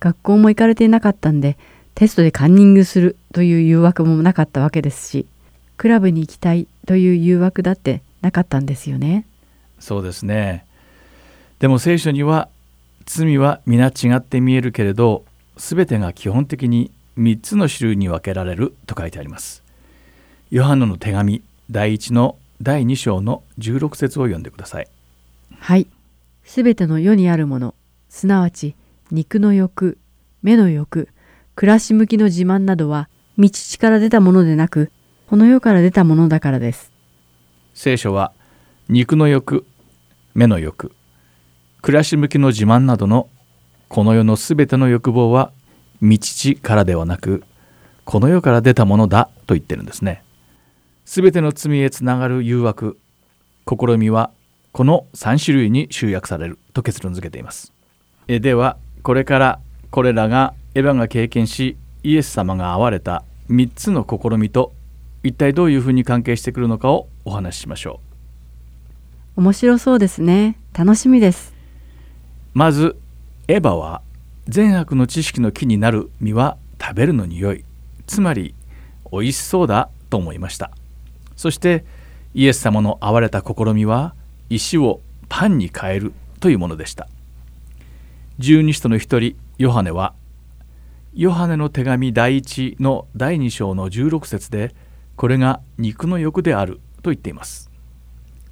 [0.00, 1.56] 学校も行かれていなかったんで、
[1.94, 5.26] テストでカンニングするという誘惑もなかったわけですし、
[5.76, 9.24] クラブに行きたいという誘惑だってなかったんですよね。
[9.84, 10.64] そうですね
[11.58, 12.48] でも聖書には
[13.04, 15.24] 罪は皆違って見えるけれど
[15.56, 19.63] 全てが基本的に3つの種類に分けられると書いてあります
[20.54, 24.88] ヨハネの手紙第1の第2章の16節を読んでください
[25.58, 25.88] はい。
[26.44, 27.74] すべての世にあるもの、
[28.08, 28.76] すなわち
[29.10, 29.98] 肉の欲、
[30.44, 31.08] 目の欲、
[31.56, 34.92] 暮らし向きの自慢などは、道地から出たものでなく、
[35.26, 36.92] この世から出たものだからです。
[37.74, 38.30] 聖書は
[38.88, 39.66] 肉の欲
[40.34, 40.92] 目の欲
[41.82, 43.28] 暮らし向きの自慢などの
[43.88, 45.50] この世のすべての欲望は
[46.00, 47.42] 道地からではなく
[48.04, 50.23] この世から出たものだと言ってるんですね
[51.04, 52.98] すべての罪へつながる誘惑。
[53.66, 54.30] 試みは
[54.72, 57.72] この3種類に集約されると結論付けています。
[58.28, 64.72] えではこれからこれらがエヴァが経験しイエス様が会われた3つの試みと
[65.22, 68.00] 一体どういうふうに関係してくるのかをお話ししましょ
[69.36, 69.40] う。
[69.40, 70.58] 面白そうですね。
[70.72, 71.54] 楽しみです。
[72.52, 72.96] まず
[73.48, 74.02] エヴァは
[74.48, 77.64] 善悪の知識の木になる実は食べるのに良い。
[78.06, 78.54] つまり
[79.10, 80.70] 美味しそうだと思いました
[81.36, 81.84] そして
[82.34, 84.14] イエス様の憐れた試みは
[84.50, 87.08] 石をパンに変えるというものでした
[88.38, 90.14] 十二使徒の一人ヨハネは
[91.14, 94.74] ヨハネの手紙第一の第2章の16節で
[95.16, 97.70] これが肉の欲であると言っています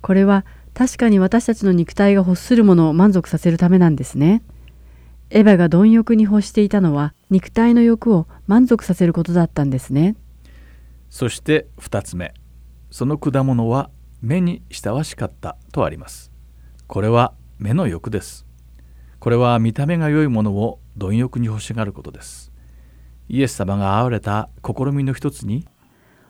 [0.01, 4.43] これは確かに私たちの肉体が欲するものを満足させるためなんですね。
[5.31, 10.17] エヴァが貪欲に欲していたのは肉体の欲を満足させることだったんですね。
[11.09, 12.35] そして2つ目
[12.93, 13.91] その果物は
[14.21, 16.31] 目に親しかったとあります。
[16.87, 18.47] これは目の欲です。
[19.19, 22.53] これは見た目が良いものを貪欲に欲しがることです。
[23.31, 25.67] イエス様が憐れた試みの一つに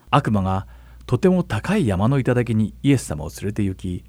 [0.09, 0.67] 悪魔が
[1.05, 4.05] とても高い山の頂にイエス様を連れて行き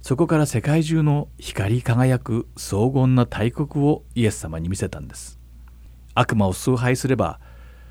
[0.00, 5.38] そこから世界中の光り輝く荘厳な大国をイエス様に見せたんです。
[6.14, 7.40] 悪魔を崇拝すれば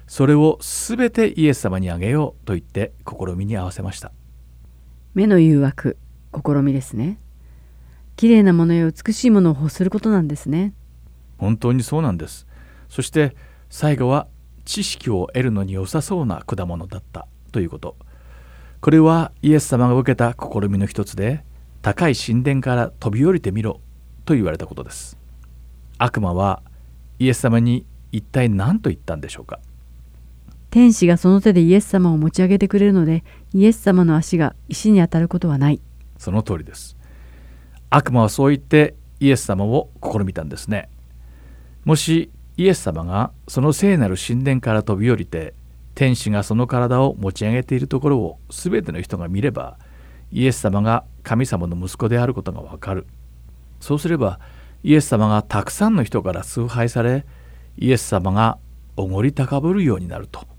[0.10, 4.12] それをすべてイエス様にあげようと言って試みに合わせました。
[5.14, 5.98] 目の誘惑、
[6.34, 7.20] 試みですね。
[8.16, 10.74] 綺麗なものや美しいものを欲することなんですね。
[11.38, 12.48] 本当にそうなんです。
[12.90, 13.36] そして
[13.70, 14.28] 最後は
[14.66, 17.96] 知識を得るのに良さそうな果物だったということ。
[18.82, 21.44] これはイエス様が受けた試みの一つで
[21.84, 23.80] 高い神殿から飛び降りてみろ
[24.26, 25.20] と言われたことです。
[26.00, 26.64] 悪魔は
[27.20, 29.60] イエス様に一体何と言ったんでしょうか
[30.72, 35.82] 天使がその手でイエス様を持ち上げてくれるのでイエス様の足が石に当たることはない。
[36.18, 36.96] その通りです。
[37.90, 40.90] 悪魔はそう言ってイエス様を試みたんですね。
[41.86, 45.54] もしイエス様がその聖なる神殿から飛び降りて
[45.96, 49.80] 天使がその体を持ち上げているところを全ての人が見れば
[50.32, 53.08] イエス様が神様の息子であることがわかる。
[53.80, 54.40] そうすれば
[54.84, 57.26] イエス様がたくさんの人から崇拝され
[57.78, 58.60] イエス様が
[58.96, 60.59] おごり高ぶるようになると。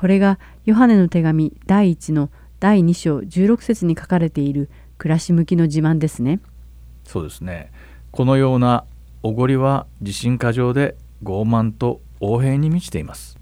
[0.00, 6.40] これがヨハネの手紙第1の第2章16節に書かれている暮らし向きの自慢ですね。
[7.04, 7.70] そうですね
[8.10, 8.86] このような
[9.22, 13.38] おごりは自信過剰で傲慢と横柄に満ちています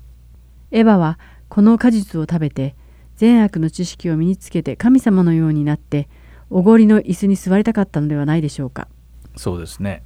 [0.72, 2.74] エヴァはこの果実を食べて
[3.14, 6.09] 善悪の知識を身につけて神様のようになって
[6.50, 8.88] おごりの椅子に座りたかったのではないでしょうか。
[9.36, 10.02] そうですね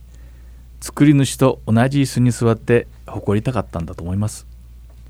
[0.83, 4.47] 作り主と同じ椅子に座って誇りたかったんだと思います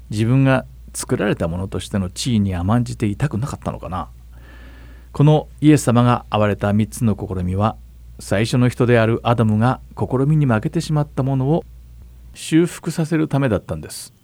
[0.08, 4.08] 自分が作られたものとしての地位に甘んじていたくなかったのかな。
[5.12, 7.76] このイエス様が憐れた3つの試みは
[8.18, 11.64] 最初の人であるアダムが試みに負けてしまったものを
[12.34, 14.14] 修復させるためだったんです。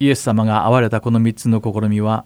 [0.00, 2.24] イエス様が憐れたこの3つの試みは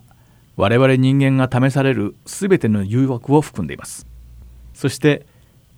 [0.56, 4.06] 我々人間が試される全ての誘惑を含んでいます。
[4.72, 5.26] そして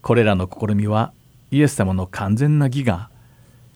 [0.01, 1.13] これらの試みは
[1.51, 3.11] イエス様の完全な義が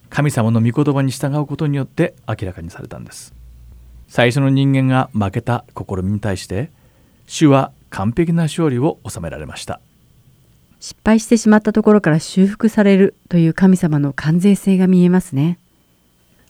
[0.09, 3.33] 神様の御言葉に従うことによって明らかにされたんです。
[4.13, 6.69] 最初の人間が負けた試みに対して
[7.25, 9.81] 主は完璧な勝利を収められました
[10.79, 15.57] 失敗してしまったところから修復されるという神様の完全性が見えますね。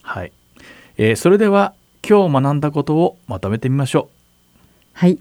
[0.02, 0.32] はい、
[0.98, 1.72] えーそれでは
[2.06, 4.10] 今日学んだことをまとめてみましょ
[4.92, 5.18] はい。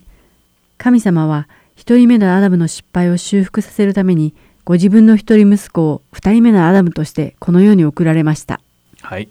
[0.78, 4.34] 神様は一人目のアダムの失敗を修復させるために
[4.66, 8.60] ご自分の一人息子を二人目のアダムとしてこの世に送られました。
[9.04, 9.30] うはい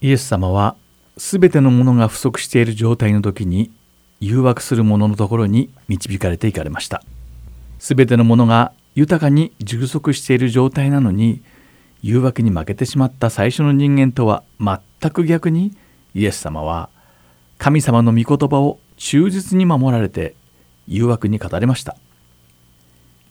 [0.00, 0.74] イエス様は
[1.18, 3.70] すべてのものが不足している状態の時に
[4.20, 7.02] 誘惑する者のところに導かれていかれました。
[7.78, 11.42] すべてのものが豊かに充足している状態なのに
[12.02, 15.72] 誘惑に負けてしまった最初の人間とは全く逆に
[16.14, 16.90] イエス様は
[17.58, 20.34] 神様の御言葉を忠実に守られて
[20.86, 21.96] 誘惑に語れました。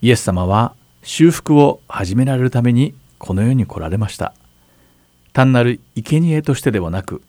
[0.02, 0.74] イエス様は
[1.04, 4.34] 修復を始められるためにこの世に来られました。
[5.34, 7.22] 単なる生贄としてではなく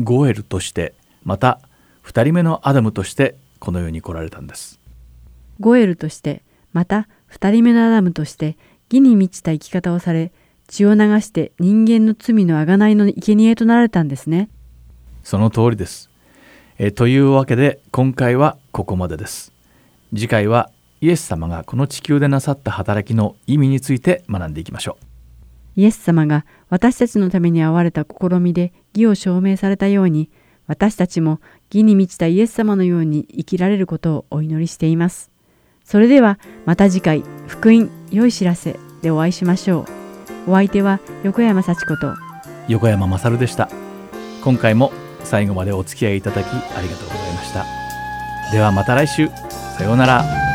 [0.00, 0.94] ゴエルとして
[1.24, 1.60] また
[2.02, 4.78] 二人目のアダムとしてこの世に来られたんです。
[5.60, 6.42] ゴエルとして
[6.72, 8.56] また二人目のアダムとして
[8.90, 10.32] 義に満ちた生き方をされ
[10.68, 14.48] 血を流して人間の罪の贖いの生贄となられたんですね。
[15.22, 16.10] その通りです。
[16.78, 19.52] えーというわけで今回はここまでです。
[20.14, 20.70] 次回は
[21.00, 25.05] イエス様がこの地球でなさった働きの意味について学んでいきましょう
[25.76, 30.30] イエス様が私たちのために遭われた試みで義を証明されたように
[30.66, 31.40] 私たちも
[31.72, 35.30] 義に満ちたイエス様のように生きられることをお祈りしています。
[35.84, 40.06] それではまた次回福音良い知らせでお会いしましょう。
[40.48, 42.14] お相手は横山幸子と
[42.68, 43.68] 横山勝でした
[44.42, 44.92] 今回も
[45.24, 47.64] 最後までお付き合いいただきありがとうございました
[48.52, 49.28] ではまた来週
[49.76, 50.45] さようなら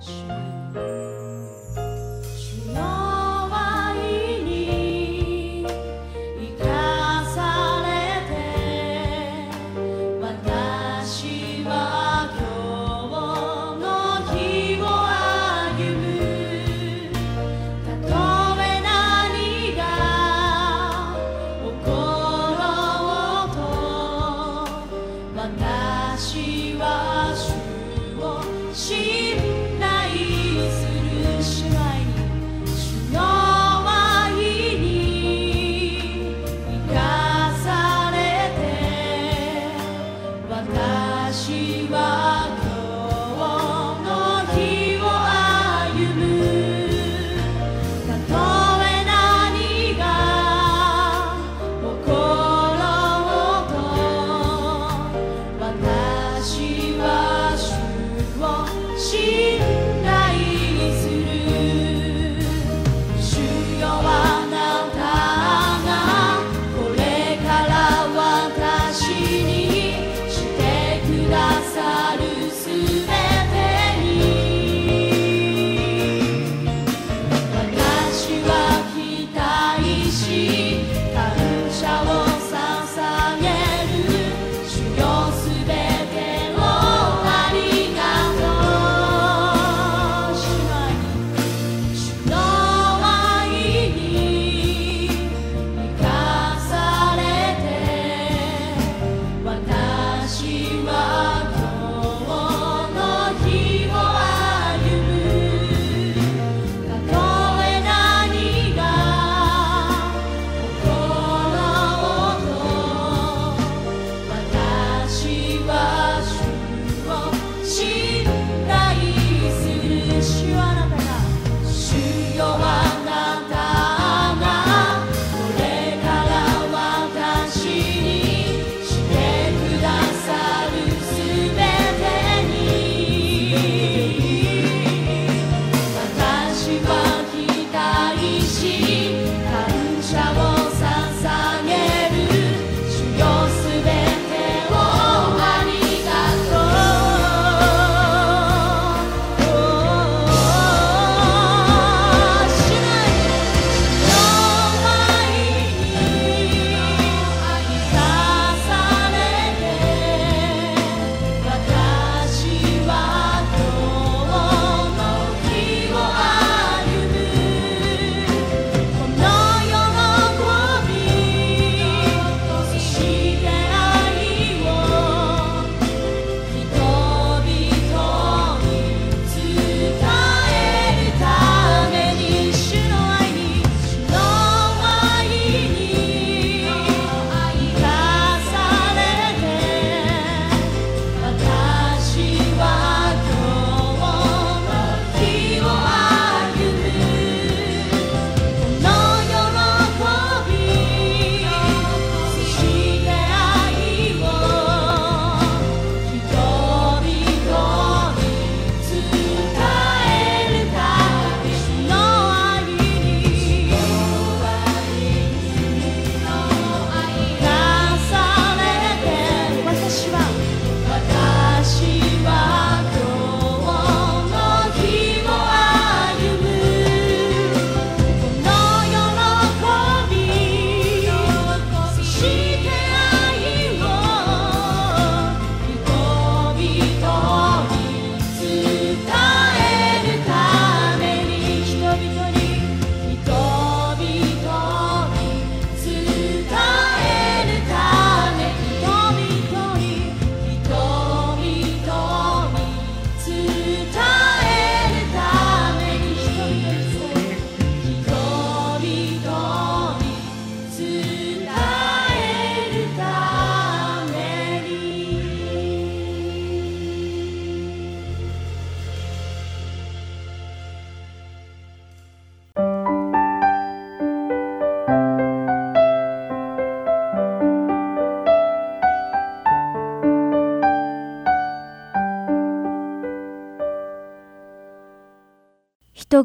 [0.00, 0.57] 主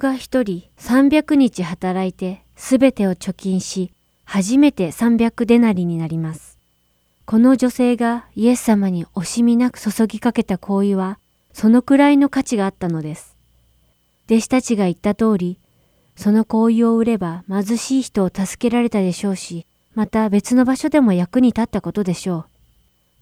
[0.03, 3.93] が一人300日働いてすべてを貯金し、
[4.25, 6.59] 初めて300デナリになります。
[7.25, 11.19] この女性がイエス様に惜しみなく注ぎかけた行為は、
[11.53, 13.37] そのくらいの価値があったのです。
[14.25, 15.57] 弟子たちが言った通り、
[16.17, 22.45] その行為を売れば貧しい人を助けられたでしょうし、また別の場所でも役に立ったことでしょ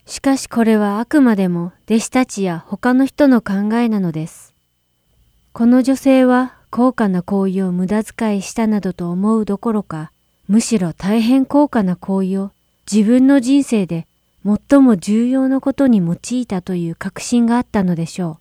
[0.07, 0.09] う。
[0.09, 4.55] しかしこれはあくまでも弟子たちや他の人の考えなのです。
[5.53, 10.13] この女性は高価な行為を無駄遣いしたなどと思うどころか、
[10.47, 12.51] むしろ大変高価な行為を
[12.89, 14.07] 自分の人生で
[14.45, 18.37] 最も重要なことに用いたという確信があったのでしょう。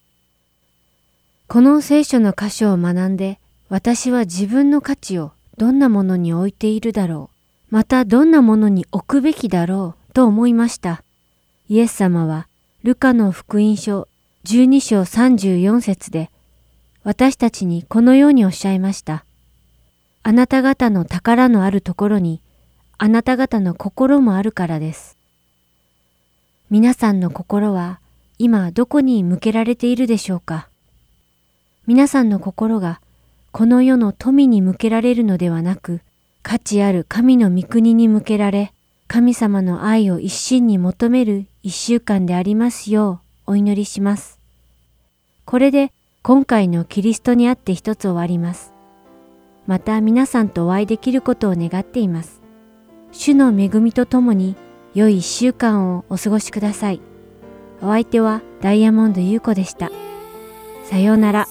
[1.49, 7.31] この聖書の箇所を学んで、私は自分の価値をどんなものに置いているだろ
[7.71, 11.03] う、またどんなものに置くべきだろうと思いました。
[11.69, 12.47] イエス様は、
[12.85, 14.07] ルカの福音書
[14.45, 16.31] 12章34節で、
[17.03, 19.25] 私たちにこのようにおっしゃいました。
[20.23, 22.43] あなた方の宝のあるところに、
[22.99, 25.17] あなた方の心もあるからです。
[26.69, 28.01] 皆さんの心は
[28.39, 30.69] 今どこに向けられているでしょうか
[31.87, 33.01] 皆さんの心が
[33.51, 36.03] この世の富に向けられるのではなく、
[36.43, 38.73] 価値ある神の御国に向けられ、
[39.09, 44.39] 神様の愛を一心に求める一週間でありますようお祈りします。
[45.47, 45.93] これで
[46.23, 48.75] 今回のキリストにあって一つ終わります。
[49.67, 52.43] また皆さんとお会いできることを願っています。
[53.11, 54.55] 主の恵みとともに
[54.93, 57.01] 良い一週間をお過ごしください。
[57.81, 59.91] お相手はダイヤモンド優子でした。
[60.85, 61.49] さようなら。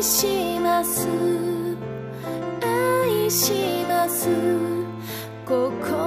[0.00, 1.06] 愛します。
[2.62, 3.52] 愛し
[3.86, 4.30] ます。
[5.44, 5.99] 心